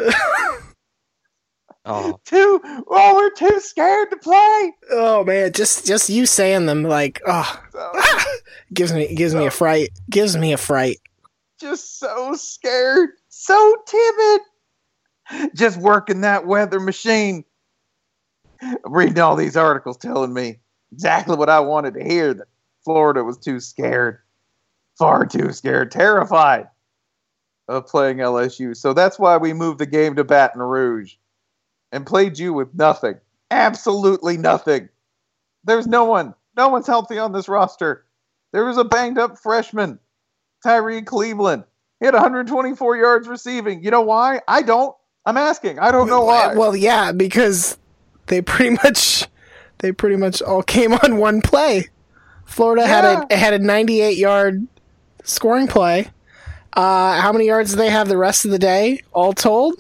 [1.88, 2.60] Oh, Too.
[2.89, 4.74] Oh, we're too scared to play.
[4.91, 7.64] oh man just just you saying them like oh
[8.74, 10.97] gives me gives me a fright gives me a fright
[11.60, 13.12] Just so scared.
[13.46, 14.41] So timid.
[15.56, 17.46] Just working that weather machine.
[18.86, 20.58] Reading all these articles telling me
[20.91, 22.48] exactly what I wanted to hear that
[22.84, 24.18] Florida was too scared.
[24.98, 25.91] Far too scared.
[25.91, 26.70] Terrified
[27.68, 28.76] of playing LSU.
[28.76, 31.14] So that's why we moved the game to Baton Rouge
[31.91, 33.20] and played you with nothing.
[33.52, 34.89] Absolutely nothing.
[35.64, 36.34] There's no one.
[36.58, 38.08] No one's healthy on this roster.
[38.54, 40.00] There was a banged up freshman,
[40.64, 41.66] Tyrie Cleveland.
[42.00, 43.84] He had 124 yards receiving.
[43.84, 44.41] You know why?
[44.48, 44.96] I don't.
[45.26, 45.80] I'm asking.
[45.80, 46.54] I don't know why.
[46.54, 47.78] Well, yeah, because
[48.28, 49.28] they pretty much
[49.80, 51.89] they pretty much all came on one play.
[52.46, 54.68] Florida had a had a 98 yard
[55.24, 56.10] scoring play.
[56.74, 59.76] Uh, how many yards did they have the rest of the day, all told?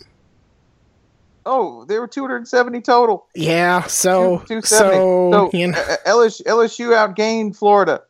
[1.45, 3.27] oh, they were 270 total.
[3.35, 4.77] Yeah, so Two- so,
[5.31, 8.01] So, you know, uh, LSU, LSU outgained Florida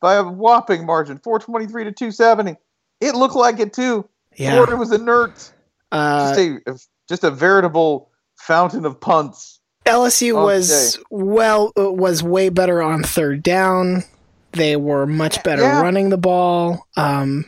[0.00, 2.56] by a whopping margin, 423 to 270.
[3.02, 4.08] It looked like it too.
[4.36, 4.52] yeah.
[4.52, 5.52] Florida was inert.
[5.90, 6.78] Uh, just a
[7.08, 9.60] just a veritable fountain of punts.
[9.84, 14.04] LSU was well uh, was way better on third down.
[14.52, 15.80] They were much better Yeah.
[15.82, 16.86] running the ball.
[16.96, 17.44] Um,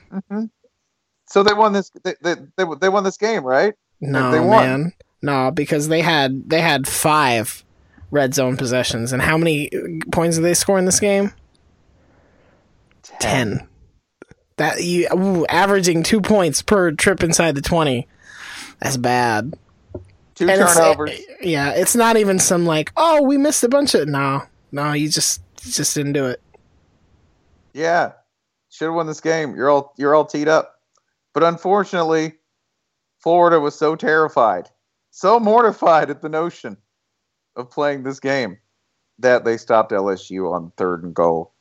[1.27, 1.91] So they won this.
[2.03, 3.75] They, they, they, they won this game, right?
[4.01, 4.49] No, They won.
[4.67, 4.93] man.
[5.23, 7.65] No, because they had they had five
[8.11, 9.71] red zone possessions, and how many
[10.13, 11.33] points did they score in this game?
[13.21, 13.67] Ten.
[14.57, 18.07] That you ooh, averaging two points per trip inside the twenty.
[18.81, 19.55] That's bad.
[20.35, 21.19] Two And it's- turnovers.
[21.41, 24.09] Yeah, it's not even some like, oh, we missed a bunch of.
[24.09, 24.43] No,
[24.73, 26.41] no, you just you just didn't do it.
[27.73, 28.13] Yeah,
[28.71, 29.57] should have won this game.
[29.57, 30.81] You're all you're all teed up,
[31.33, 32.35] but unfortunately,
[33.21, 34.69] Florida was so terrified,
[35.11, 36.77] so mortified at the notion
[37.57, 38.59] of playing this game
[39.19, 41.54] that they stopped LSU on third and goal,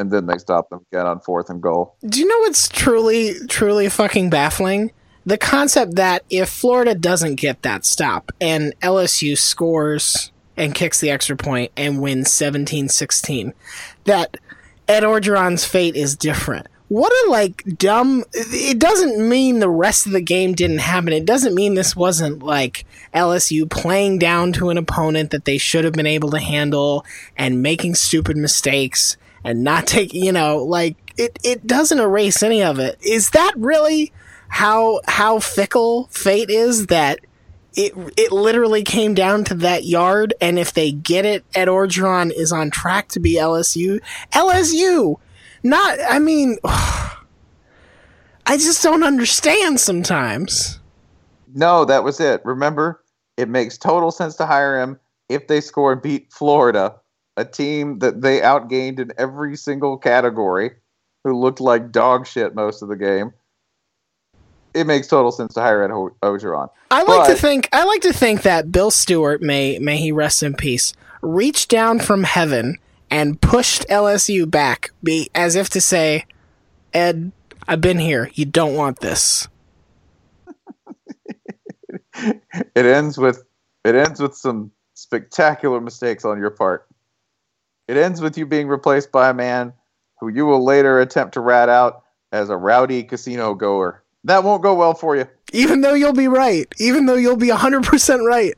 [0.00, 1.96] and then they stop them again on fourth and goal.
[2.06, 4.90] Do you know what's truly, truly fucking baffling?
[5.26, 11.10] the concept that if Florida doesn't get that stop and LSU scores and kicks the
[11.10, 13.52] extra point and wins 17-16,
[14.04, 14.36] that
[14.88, 16.66] Ed Orgeron's fate is different.
[16.88, 21.12] What a like dumb it doesn't mean the rest of the game didn't happen.
[21.12, 22.84] It doesn't mean this wasn't like
[23.14, 27.04] LSU playing down to an opponent that they should have been able to handle
[27.36, 32.62] and making stupid mistakes and not take, you know, like it it doesn't erase any
[32.62, 32.98] of it.
[33.02, 34.12] Is that really
[34.48, 37.20] how how fickle fate is that
[37.74, 42.32] it it literally came down to that yard and if they get it Ed Orgeron
[42.32, 44.00] is on track to be LSU.
[44.32, 45.16] LSU
[45.62, 50.80] not I mean I just don't understand sometimes.
[51.54, 52.40] No, that was it.
[52.44, 53.04] Remember,
[53.36, 56.96] it makes total sense to hire him if they score and beat Florida,
[57.40, 60.72] a team that they outgained in every single category,
[61.24, 63.32] who looked like dog shit most of the game.
[64.74, 66.68] It makes total sense to hire Ed Ho- Orgeron.
[66.90, 70.42] I like to think I like to think that Bill Stewart may may he rest
[70.42, 72.76] in peace reached down from heaven
[73.10, 76.24] and pushed LSU back be as if to say
[76.94, 77.32] Ed
[77.66, 79.48] I've been here you don't want this
[82.16, 82.40] it
[82.76, 83.42] ends with
[83.84, 84.70] it ends with some
[85.00, 86.86] spectacular mistakes on your part.
[87.90, 89.72] It ends with you being replaced by a man
[90.20, 94.04] who you will later attempt to rat out as a rowdy casino goer.
[94.22, 95.26] That won't go well for you.
[95.52, 98.54] even though you'll be right even though you'll be 100% right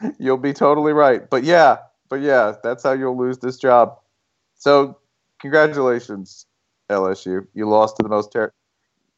[0.18, 1.28] You'll be totally right.
[1.28, 1.78] But yeah,
[2.10, 3.98] but yeah, that's how you'll lose this job.
[4.56, 4.98] So,
[5.40, 6.44] congratulations,
[6.90, 7.46] LSU.
[7.54, 8.52] You lost to the most ter-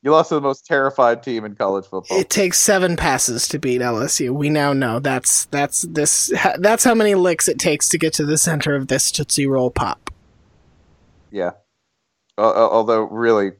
[0.02, 2.18] you lost to the most terrified team in college football.
[2.18, 6.94] it takes 7 passes to beat LSU we now know that's that's this that's how
[6.94, 10.10] many licks it takes to get to the center of this Tootsie Roll pop
[11.30, 11.50] Yeah.
[12.38, 13.52] Although really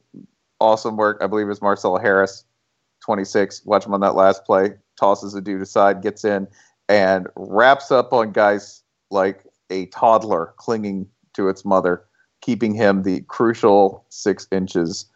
[0.60, 1.18] awesome work.
[1.22, 2.44] I believe is Marcell Harris,
[3.04, 3.64] 26.
[3.66, 4.74] Watch him on that last play.
[4.98, 6.46] Tosses a dude aside, gets in,
[6.88, 12.04] and wraps up on guys like a toddler clinging to its mother,
[12.40, 15.06] keeping him the crucial six inches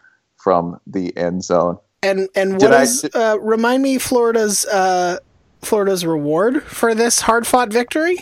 [0.45, 1.79] from the end zone.
[2.03, 5.17] And and I- uh, remind me Florida's uh,
[5.63, 8.19] Florida's reward for this hard fought victory?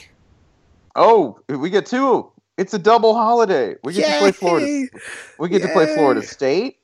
[0.95, 2.31] Oh, we get two.
[2.57, 3.75] It's a double holiday.
[3.83, 4.87] We get to play Florida.
[5.41, 6.79] We get to play Florida State.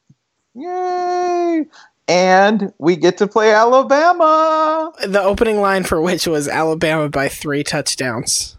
[0.55, 1.66] Yay!
[2.09, 4.91] And we get to play Alabama.
[5.07, 8.57] The opening line for which was Alabama by three touchdowns.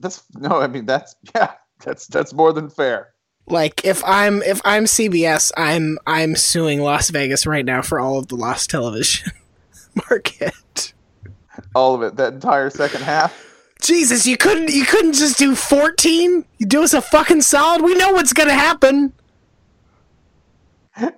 [0.00, 1.52] That's no, I mean that's yeah,
[1.84, 3.12] that's that's more than fair.
[3.48, 8.18] Like if I'm if I'm CBS, I'm I'm suing Las Vegas right now for all
[8.18, 9.32] of the lost television
[10.10, 10.92] market.
[11.74, 12.16] All of it.
[12.16, 13.44] That entire second half.
[13.80, 16.44] Jesus, you couldn't you couldn't just do 14?
[16.58, 17.82] You do us a fucking solid.
[17.82, 19.12] We know what's gonna happen.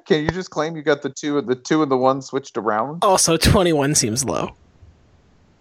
[0.07, 3.05] Can you just claim you got the two the two and the one switched around?
[3.05, 4.51] Also, 21 seems low.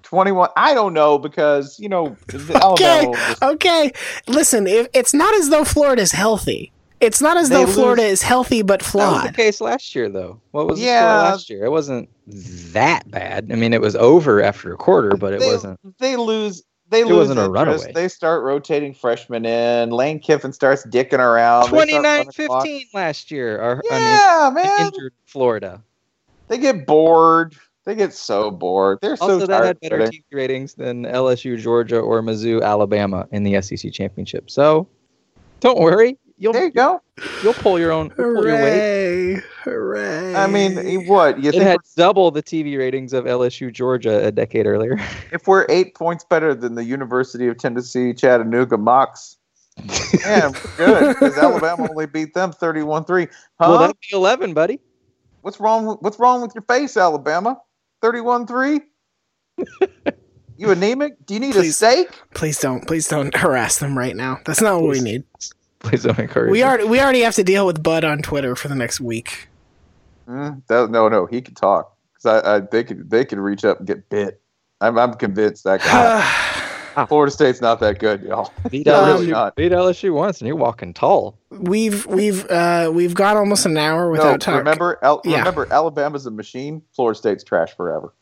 [0.07, 0.49] Twenty one.
[0.55, 2.15] I don't know because you know
[2.63, 3.91] Okay, okay.
[4.27, 6.71] Listen, if it's not as though Florida's healthy.
[6.99, 9.35] It's not as They though Florida lose- is healthy but That was the flawed.
[9.35, 10.39] case last year, though.
[10.51, 11.01] What was the Yeah.
[11.21, 11.65] score last year?
[11.65, 12.09] It wasn't
[12.73, 13.49] that bad.
[13.51, 15.79] I mean, it was over after a quarter, but it they, wasn't.
[15.99, 16.63] They lose.
[16.89, 17.65] They It lose wasn't a interest.
[17.85, 17.91] runaway.
[17.93, 19.89] They start rotating freshmen in.
[19.91, 21.63] Lane Kiffin starts dicking around.
[21.65, 22.63] They start 29 running clock.
[22.63, 23.61] 15 last year.
[23.61, 24.85] Or, Yeah, I mean, man.
[24.87, 25.83] injured Florida.
[26.47, 27.55] They get bored.
[27.87, 28.99] They get so bored.
[29.01, 33.43] They're so Also, that had better TV ratings than LSU, Georgia, or Mizzou, Alabama in
[33.43, 34.51] the SEC championship.
[34.51, 34.89] So
[35.61, 36.17] don't worry.
[36.37, 37.01] You'll There you go.
[37.41, 38.73] you'll pull your own you'll pull your weight.
[39.33, 39.41] Hooray!
[39.63, 40.35] Hooray!
[40.35, 41.63] I mean, what you It think?
[41.63, 44.97] had double the TV ratings of LSU, Georgia a decade earlier.
[45.31, 49.37] if we're eight points better than the University of Tennessee Chattanooga Mocs,
[50.25, 53.27] man, good because Alabama only beat them 31-3.
[53.29, 53.31] Huh?
[53.61, 54.81] Well, that'd be 11, buddy.
[55.41, 55.95] what's wrong?
[56.01, 57.61] What's wrong with your face, Alabama?
[58.01, 58.81] 31-3.
[60.57, 61.25] you anemic?
[61.25, 61.69] Do you need Please.
[61.69, 62.09] a steak?
[62.33, 64.39] please don't, please don't harass them right now.
[64.45, 65.23] That's not what we need.
[65.79, 66.51] Please don't encourage.
[66.51, 69.47] We already we already have to deal with Bud on Twitter for the next week.
[70.27, 71.93] Mm, that, no, no, he could talk.
[72.15, 74.41] 'Cause I, I, they could, they could reach up and get bit.
[74.81, 76.63] I'm, I'm convinced that guy.
[77.07, 78.51] Florida State's not that good, y'all.
[78.69, 79.55] beat They're LSU, really not.
[79.55, 81.37] beat LSU once, and you're walking tall.
[81.51, 84.57] we've we've uh we've got almost an hour without No, talking.
[84.59, 85.39] remember, Al- Yeah.
[85.39, 86.81] remember, Alabama's a machine.
[86.95, 88.13] Florida State's trash forever.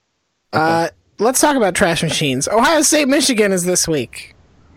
[0.53, 2.47] Uh, let's talk about trash machines.
[2.47, 4.35] Ohio State, Michigan is this week.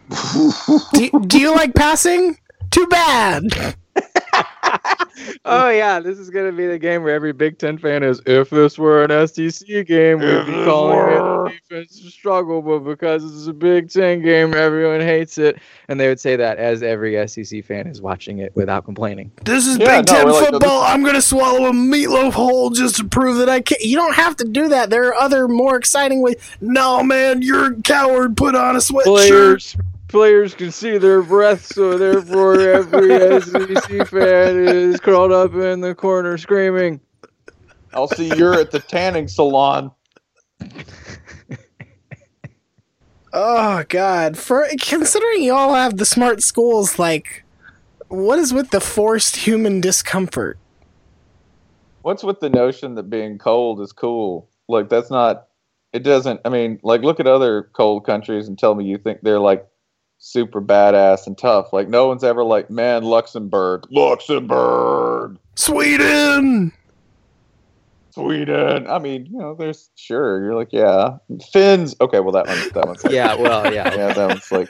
[0.93, 2.37] do, do you like passing?
[2.71, 3.75] Too bad.
[5.45, 8.21] oh yeah, this is gonna be the game where every Big Ten fan is.
[8.27, 13.25] If this were an SEC game, we'd be calling it a defensive struggle, but because
[13.25, 17.27] it's a Big Ten game, everyone hates it, and they would say that as every
[17.27, 19.31] SEC fan is watching it without complaining.
[19.45, 20.83] This is Yeah, Big no, Ten we're like, football.
[20.83, 23.81] I'm gonna swallow a meatloaf whole just to prove that I can't.
[23.83, 24.91] You don't have to do that.
[24.91, 26.37] There are other more exciting ways.
[26.61, 28.37] No, man, you're a coward.
[28.37, 29.05] Put on a sweatshirt.
[29.05, 29.77] Players,
[30.09, 35.95] players can see their breath, so therefore every SEC fan is curled up in the
[35.95, 37.01] corner screaming.
[37.93, 39.93] I'll see you're at the tanning salon.
[43.33, 44.39] Oh God!
[44.39, 47.45] For considering you all have the smart schools, like,
[48.09, 50.59] what is with the forced human discomfort?
[52.03, 54.49] What's with the notion that being cold is cool?
[54.67, 55.49] Like that's not.
[55.93, 56.41] It doesn't.
[56.45, 59.68] I mean, like look at other cold countries and tell me you think they're like
[60.19, 61.73] super badass and tough.
[61.73, 66.73] Like no one's ever like, man, Luxembourg, Luxembourg, Sweden.
[68.11, 68.89] Sweden.
[68.89, 71.19] I mean, you know, there's sure you're like, yeah,
[71.53, 71.95] Finns.
[72.01, 73.95] Okay, well that one, that one's like, Yeah, well, yeah.
[73.97, 74.69] yeah, that one's like,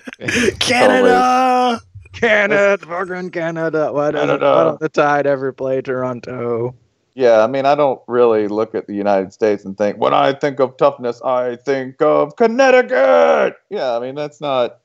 [0.59, 1.81] Canada.
[2.13, 3.91] Canada, fucking Canada.
[3.93, 4.45] Why don't, Canada.
[4.45, 6.75] why don't the Tide ever play Toronto?
[7.15, 7.43] yeah.
[7.43, 10.59] I mean, I don't really look at the United States and think when I think
[10.61, 13.57] of toughness, I think of Connecticut.
[13.71, 14.81] Yeah, I mean that's not.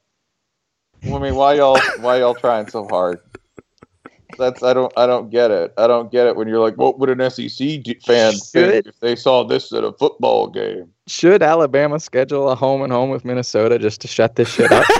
[1.06, 3.20] I mean, why y'all why y'all trying so hard?
[4.38, 5.74] That's I don't I don't get it.
[5.78, 8.44] I don't get it when you're like, what would an SEC d- fan think
[8.74, 10.90] Should- if they saw this at a football game?
[11.08, 14.86] Should Alabama schedule a home and home with Minnesota just to shut this shit up?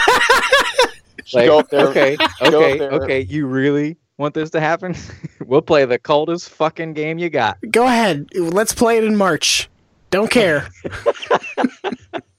[1.34, 2.92] Like, Go up there- okay, go up okay, there.
[2.92, 3.22] okay.
[3.22, 4.94] You really want this to happen?
[5.46, 7.58] we'll play the coldest fucking game you got.
[7.72, 8.28] Go ahead.
[8.36, 9.70] Let's play it in March.
[10.12, 10.68] Don't care.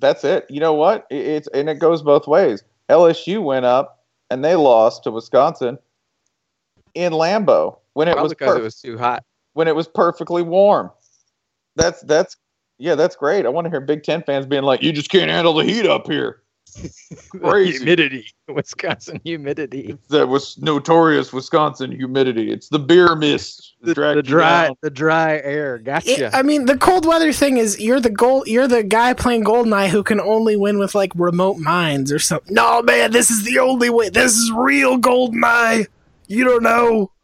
[0.00, 0.46] That's it.
[0.50, 1.06] You know what?
[1.10, 2.64] It- It's and it goes both ways.
[2.88, 5.78] LSU went up and they lost to Wisconsin
[6.94, 9.22] in Lambeau when it Probably was because perf- it was too hot.
[9.52, 10.90] when it was perfectly warm.
[11.76, 12.36] That's that's
[12.78, 13.44] yeah, that's great.
[13.46, 15.86] I want to hear Big Ten fans being like, "You just can't handle the heat
[15.86, 16.39] up here."
[17.30, 17.78] Crazy.
[17.78, 19.96] humidity, Wisconsin humidity.
[20.08, 22.50] That was notorious Wisconsin humidity.
[22.52, 23.74] It's the beer mist.
[23.82, 24.76] that The, the dry, down.
[24.82, 25.78] the dry air.
[25.78, 26.26] Gotcha.
[26.26, 28.46] It- I mean, the cold weather thing is you're the gold.
[28.46, 32.54] You're the guy playing Goldeneye who can only win with like remote mines or something.
[32.54, 34.08] No, man, this is the only way.
[34.08, 35.86] This is real Goldeneye.
[36.28, 37.10] You don't know.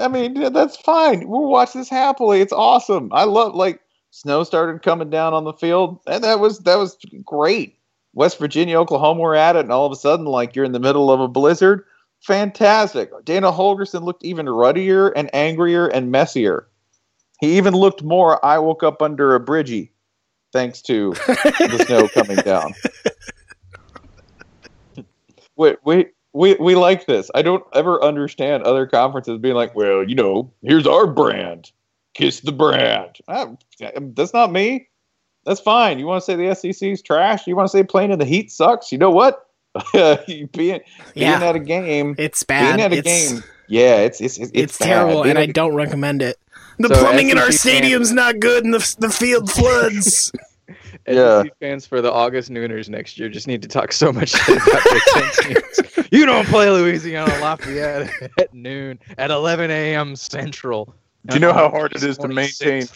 [0.00, 1.28] I mean, that's fine.
[1.28, 2.40] We'll watch this happily.
[2.40, 3.10] It's awesome.
[3.12, 6.96] I love like snow started coming down on the field, and that was that was
[7.24, 7.78] great.
[8.12, 10.80] West Virginia, Oklahoma were at it, and all of a sudden, like you're in the
[10.80, 11.84] middle of a blizzard.
[12.22, 13.10] Fantastic.
[13.24, 16.68] Dana Holgorsen looked even ruddier and angrier and messier.
[17.40, 18.44] He even looked more.
[18.44, 19.90] I woke up under a bridgey,
[20.52, 22.74] thanks to the snow coming down.
[25.56, 27.30] Wait, wait, we we like this.
[27.34, 31.72] I don't ever understand other conferences being like, well, you know, here's our brand,
[32.14, 33.16] kiss the brand.
[33.28, 33.48] Ah,
[34.14, 34.88] that's not me.
[35.46, 35.98] That's fine.
[35.98, 37.46] You want to say the SEC's trash?
[37.46, 38.92] You want to say playing in the heat sucks?
[38.92, 39.46] You know what?
[40.26, 40.80] being being
[41.14, 41.42] Yeah.
[41.42, 42.76] at a game, It's bad.
[42.76, 44.86] being at a it's, game, yeah, it's it's it's, It's, bad.
[44.86, 46.36] terrible, Being and I at don't recommend it.
[46.78, 50.32] The So plumbing in our SEC fans- stadium's not good, and the the field floods.
[51.06, 51.42] Yeah.
[51.44, 54.56] SEC fans for the August Nooners next year just need to talk so much shit
[54.60, 56.08] about Big Ten teams.
[56.12, 60.16] You don't play Louisiana Lafayette at noon at 11 a.m.
[60.16, 60.92] Central.
[61.26, 62.86] Do you know how hard it is to maintain?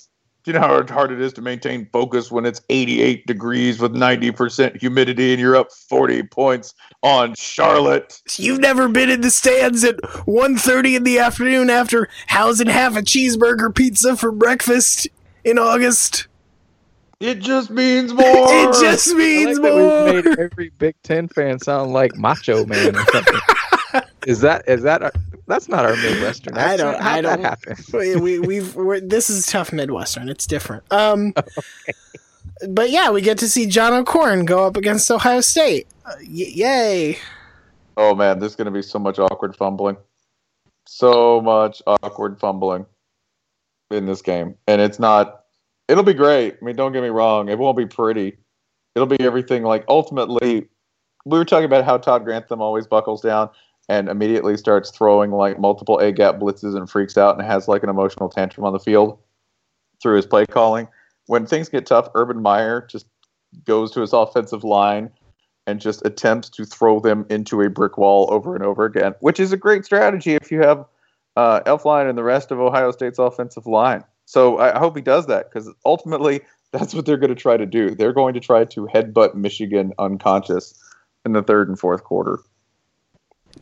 [0.44, 3.94] Do you know how hard it is to maintain focus when it's 88 degrees with
[3.94, 8.20] 90% humidity and you're up 40 points on Charlotte?
[8.36, 13.00] You've never been in the stands at 1.30 in the afternoon after housing half a
[13.00, 15.08] cheeseburger pizza for breakfast
[15.44, 16.26] in August.
[17.20, 18.22] It just means more.
[18.26, 22.66] It just I means like that we've made every Big Ten fan sound like Macho
[22.66, 23.40] Man or something.
[24.26, 25.12] is that is that our,
[25.46, 26.56] that's not our Midwestern?
[26.56, 27.76] I don't- How'd I don't- happen?
[27.92, 30.28] we, we we've we're, this is tough Midwestern.
[30.28, 30.84] It's different.
[30.92, 31.32] Um,
[32.68, 35.86] but yeah, we get to see John O'Korn go up against Ohio State.
[36.04, 37.18] Uh, y- yay!
[37.96, 39.96] Oh man, there's going to be so much awkward fumbling.
[40.86, 42.84] So much awkward fumbling
[43.90, 44.54] in this game.
[44.66, 45.40] And it's not
[45.88, 46.56] it'll be great.
[46.60, 48.36] I mean, don't get me wrong, it won't be pretty.
[48.94, 50.68] It'll be everything like ultimately
[51.24, 53.48] we were talking about how Todd Grantham always buckles down
[53.88, 57.82] and immediately starts throwing like multiple A gap blitzes and freaks out and has like
[57.82, 59.18] an emotional tantrum on the field
[60.02, 60.88] through his play calling.
[61.26, 63.06] When things get tough, Urban Meyer just
[63.64, 65.10] goes to his offensive line
[65.66, 69.40] and just attempts to throw them into a brick wall over and over again, which
[69.40, 70.84] is a great strategy if you have
[71.36, 74.04] uh, Elflein and the rest of Ohio State's offensive line.
[74.26, 76.40] So I I hope he does that because ultimately
[76.72, 77.94] that's what they're going to try to do.
[77.94, 80.74] They're going to try to headbutt Michigan unconscious
[81.24, 82.40] in the third and fourth quarter.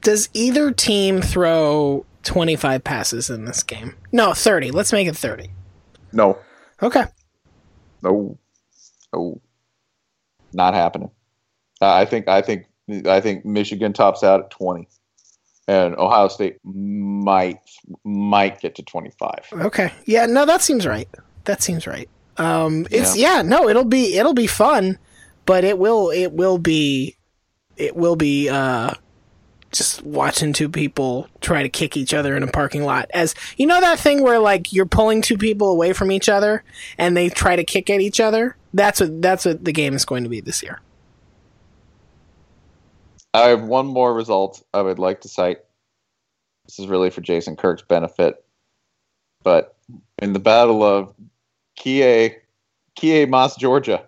[0.01, 3.95] Does either team throw 25 passes in this game?
[4.11, 4.71] No, 30.
[4.71, 5.51] Let's make it 30.
[6.13, 6.39] No,
[6.83, 7.05] Okay.
[8.03, 8.37] no,
[9.15, 9.41] no,
[10.53, 11.11] not happening.
[11.81, 12.67] I think I think
[13.07, 14.89] I think Michigan tops out at twenty,
[15.67, 17.59] and Ohio State might
[18.05, 19.45] might get to twenty five.
[19.53, 19.91] Okay.
[20.05, 21.09] Yeah, no, that seems right.
[21.45, 22.09] That seems right.
[22.37, 23.43] Um it's yeah.
[23.43, 24.99] no, it'll be it'll be fun,
[25.47, 27.17] but it will it will be
[27.77, 28.93] it will be uh
[29.73, 33.67] just watching two people try to kick each other in a parking lot as you
[33.67, 36.63] know that thing where like you're pulling two people away from each other
[36.99, 40.05] and they try to kick at each other that's what that's what the game is
[40.05, 40.81] going to be this year
[43.35, 45.59] I have one more result I would like to cite.
[46.67, 48.45] This is really for Jason Kirk's benefit,
[49.43, 49.77] but
[50.19, 51.15] in the battle of
[51.77, 52.37] Kie
[52.95, 54.05] Kie Moss, Georgia,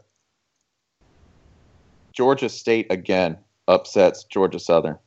[2.13, 4.99] Georgia State again upsets Georgia Southern.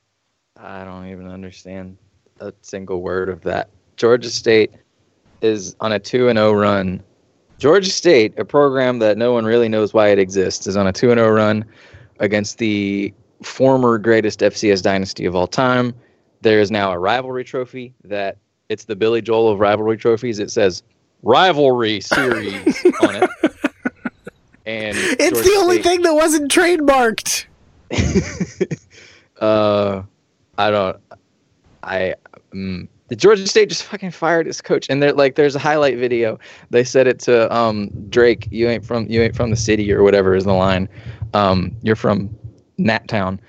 [0.60, 1.98] I don't even understand
[2.40, 3.70] a single word of that.
[3.96, 4.72] Georgia State
[5.42, 7.04] is on a 2 and 0 run.
[7.58, 10.94] Georgia State, a program that no one really knows why it exists, is on a
[10.94, 11.66] 2 and 0 run
[12.20, 13.14] against the
[13.44, 15.94] former greatest FCS dynasty of all time.
[16.42, 18.38] There is now a rivalry trophy that
[18.70, 20.40] it's the Billy Joel of rivalry trophies.
[20.40, 20.84] It says
[21.24, 23.30] rivalry series on it.
[24.66, 27.46] And it's Georgia the only State- thing that wasn't trademarked
[29.40, 30.04] uh,
[30.58, 30.98] I don't.
[31.84, 32.16] I
[32.54, 35.98] mm, the Georgia State just fucking fired its coach, and they're like, there's a highlight
[35.98, 36.40] video.
[36.70, 38.48] They said it to um Drake.
[38.52, 40.90] You ain't from you ain't from the city or whatever is the line.
[41.34, 42.30] Um, you're from
[42.78, 43.40] Nat Town.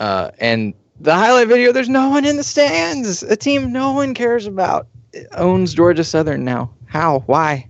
[0.00, 3.22] Uh, and the highlight video, there's no one in the stands.
[3.22, 4.86] A team no one cares about
[5.36, 6.70] owns Georgia Southern now.
[6.86, 7.20] How?
[7.26, 7.66] Why?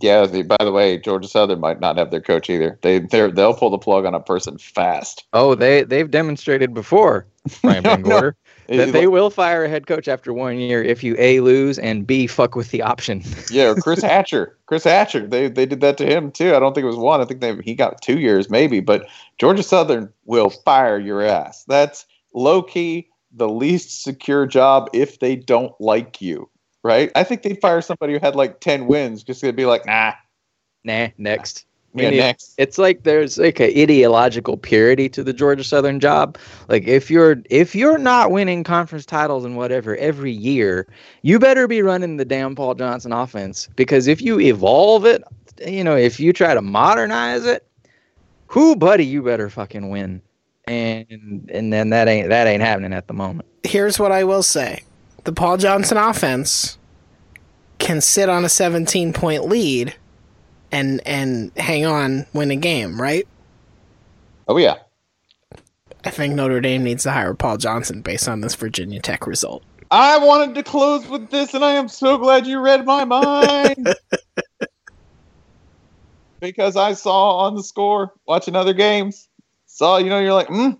[0.00, 0.26] Yeah.
[0.26, 2.78] The, by the way, Georgia Southern might not have their coach either.
[2.82, 5.24] They they they'll pull the plug on a person fast.
[5.32, 7.26] Oh, they they've demonstrated before,
[7.62, 8.32] Brian No, no.
[8.68, 12.06] That they will fire a head coach after one year if you a lose and
[12.06, 13.22] b fuck with the option.
[13.50, 14.56] Yeah, Chris Hatcher.
[14.66, 15.26] Chris Hatcher.
[15.26, 16.54] They they did that to him too.
[16.54, 17.20] I don't think it was one.
[17.20, 18.78] I think they he got two years maybe.
[18.78, 19.08] But
[19.38, 21.64] Georgia Southern will fire your ass.
[21.64, 26.48] That's low key the least secure job if they don't like you.
[26.82, 27.10] Right?
[27.14, 30.14] I think they'd fire somebody who had like ten wins just to be like, nah,
[30.84, 31.66] nah, next.
[31.92, 32.54] We yeah, need- next.
[32.56, 36.38] It's like there's like a ideological purity to the Georgia Southern job.
[36.68, 40.86] Like if you're if you're not winning conference titles and whatever every year,
[41.22, 45.22] you better be running the damn Paul Johnson offense because if you evolve it,
[45.66, 47.66] you know, if you try to modernize it,
[48.46, 50.22] who buddy, you better fucking win.
[50.66, 53.48] And and then that ain't that ain't happening at the moment.
[53.64, 54.84] here's what I will say:
[55.24, 56.78] the Paul Johnson offense
[57.78, 59.94] can sit on a 17 point lead
[60.72, 63.26] and and hang on, win a game, right?
[64.48, 64.76] Oh yeah.
[66.04, 69.62] I think Notre Dame needs to hire Paul Johnson based on this Virginia Tech result.
[69.90, 73.88] I wanted to close with this, and I am so glad you read my mind.
[76.40, 79.28] because I saw on the score, watching other games,
[79.66, 80.78] saw, you know, you're like, mm,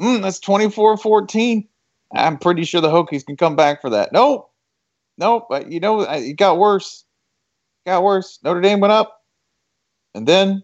[0.00, 1.68] mm, that's 24 14.
[2.14, 4.12] I'm pretty sure the Hokies can come back for that.
[4.12, 4.50] Nope.
[5.18, 5.46] Nope.
[5.48, 7.04] But, you know, it got worse.
[7.86, 8.38] got worse.
[8.42, 9.22] Notre Dame went up,
[10.14, 10.62] and then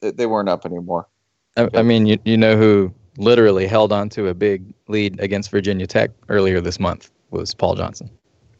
[0.00, 1.08] they, they weren't up anymore.
[1.56, 5.50] I, I mean, you you know who literally held on to a big lead against
[5.50, 8.10] Virginia Tech earlier this month was Paul Johnson.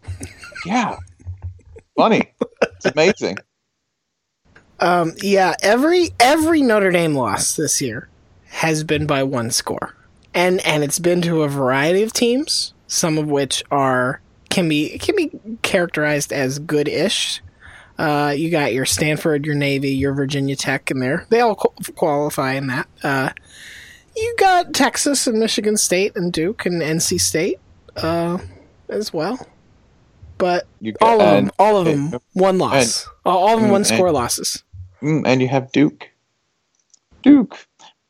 [0.67, 0.97] Yeah.
[1.95, 2.33] Funny.
[2.63, 3.37] it's amazing.
[4.81, 8.09] Um, yeah, every every Notre Dame loss this year
[8.47, 9.95] has been by one score,
[10.35, 14.21] and and it's been to a variety of teams, some of which are
[14.51, 15.31] can be can be
[15.63, 17.41] characterized as good-ish.
[17.99, 21.27] Uh, you got your Stanford, your Navy, your Virginia Tech in there.
[21.31, 22.89] They all qu- qualify in that.
[23.05, 23.31] Uh,
[24.17, 27.61] you got Texas and Michigan State and Duke and NC State
[27.97, 28.39] uh,
[28.89, 29.47] as well.
[30.39, 33.09] But You got- all of them, all of them, one loss.
[33.25, 34.65] all of them, mm, one and- score losses.
[35.01, 36.09] Mm, and you have Duke.
[37.23, 37.57] Duke.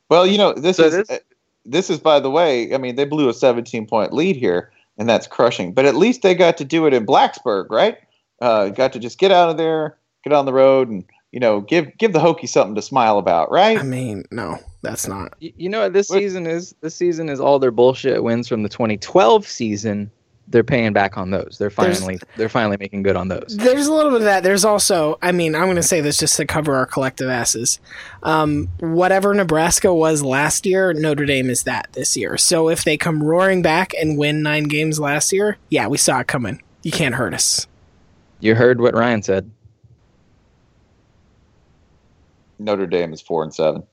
[0.09, 1.19] Well, you know this So is this- uh,
[1.65, 2.75] this is by the way.
[2.75, 5.73] I mean, they blew a 17 point lead here, and that's crushing.
[5.73, 7.99] But at least they got to do it in Blacksburg, right?
[8.41, 11.61] Uh, got to just get out of there, get on the road, and you know,
[11.61, 13.79] give give the Hokies something to smile about, right?
[13.79, 15.35] I mean, no, that's not.
[15.41, 16.75] You, you know what this What- season is?
[16.81, 20.11] This season is all their bullshit wins from the 2012 season.
[20.47, 21.57] They're paying back on those.
[21.59, 23.57] They're There's- finally they're finally making good on those.
[23.59, 24.43] There's a little bit of that.
[24.43, 27.81] There's also, I mean, I'm going to say this just to cover our collective asses.
[28.23, 32.37] Um, whatever Nebraska was last year, Notre Dame is that this year.
[32.37, 36.21] So if they come roaring back and win nine games last year, yeah, we saw
[36.21, 36.63] it coming.
[36.83, 37.67] You can't hurt us.
[38.41, 39.51] You heard what Ryan said.
[42.59, 43.85] Notre Dame is four and seven.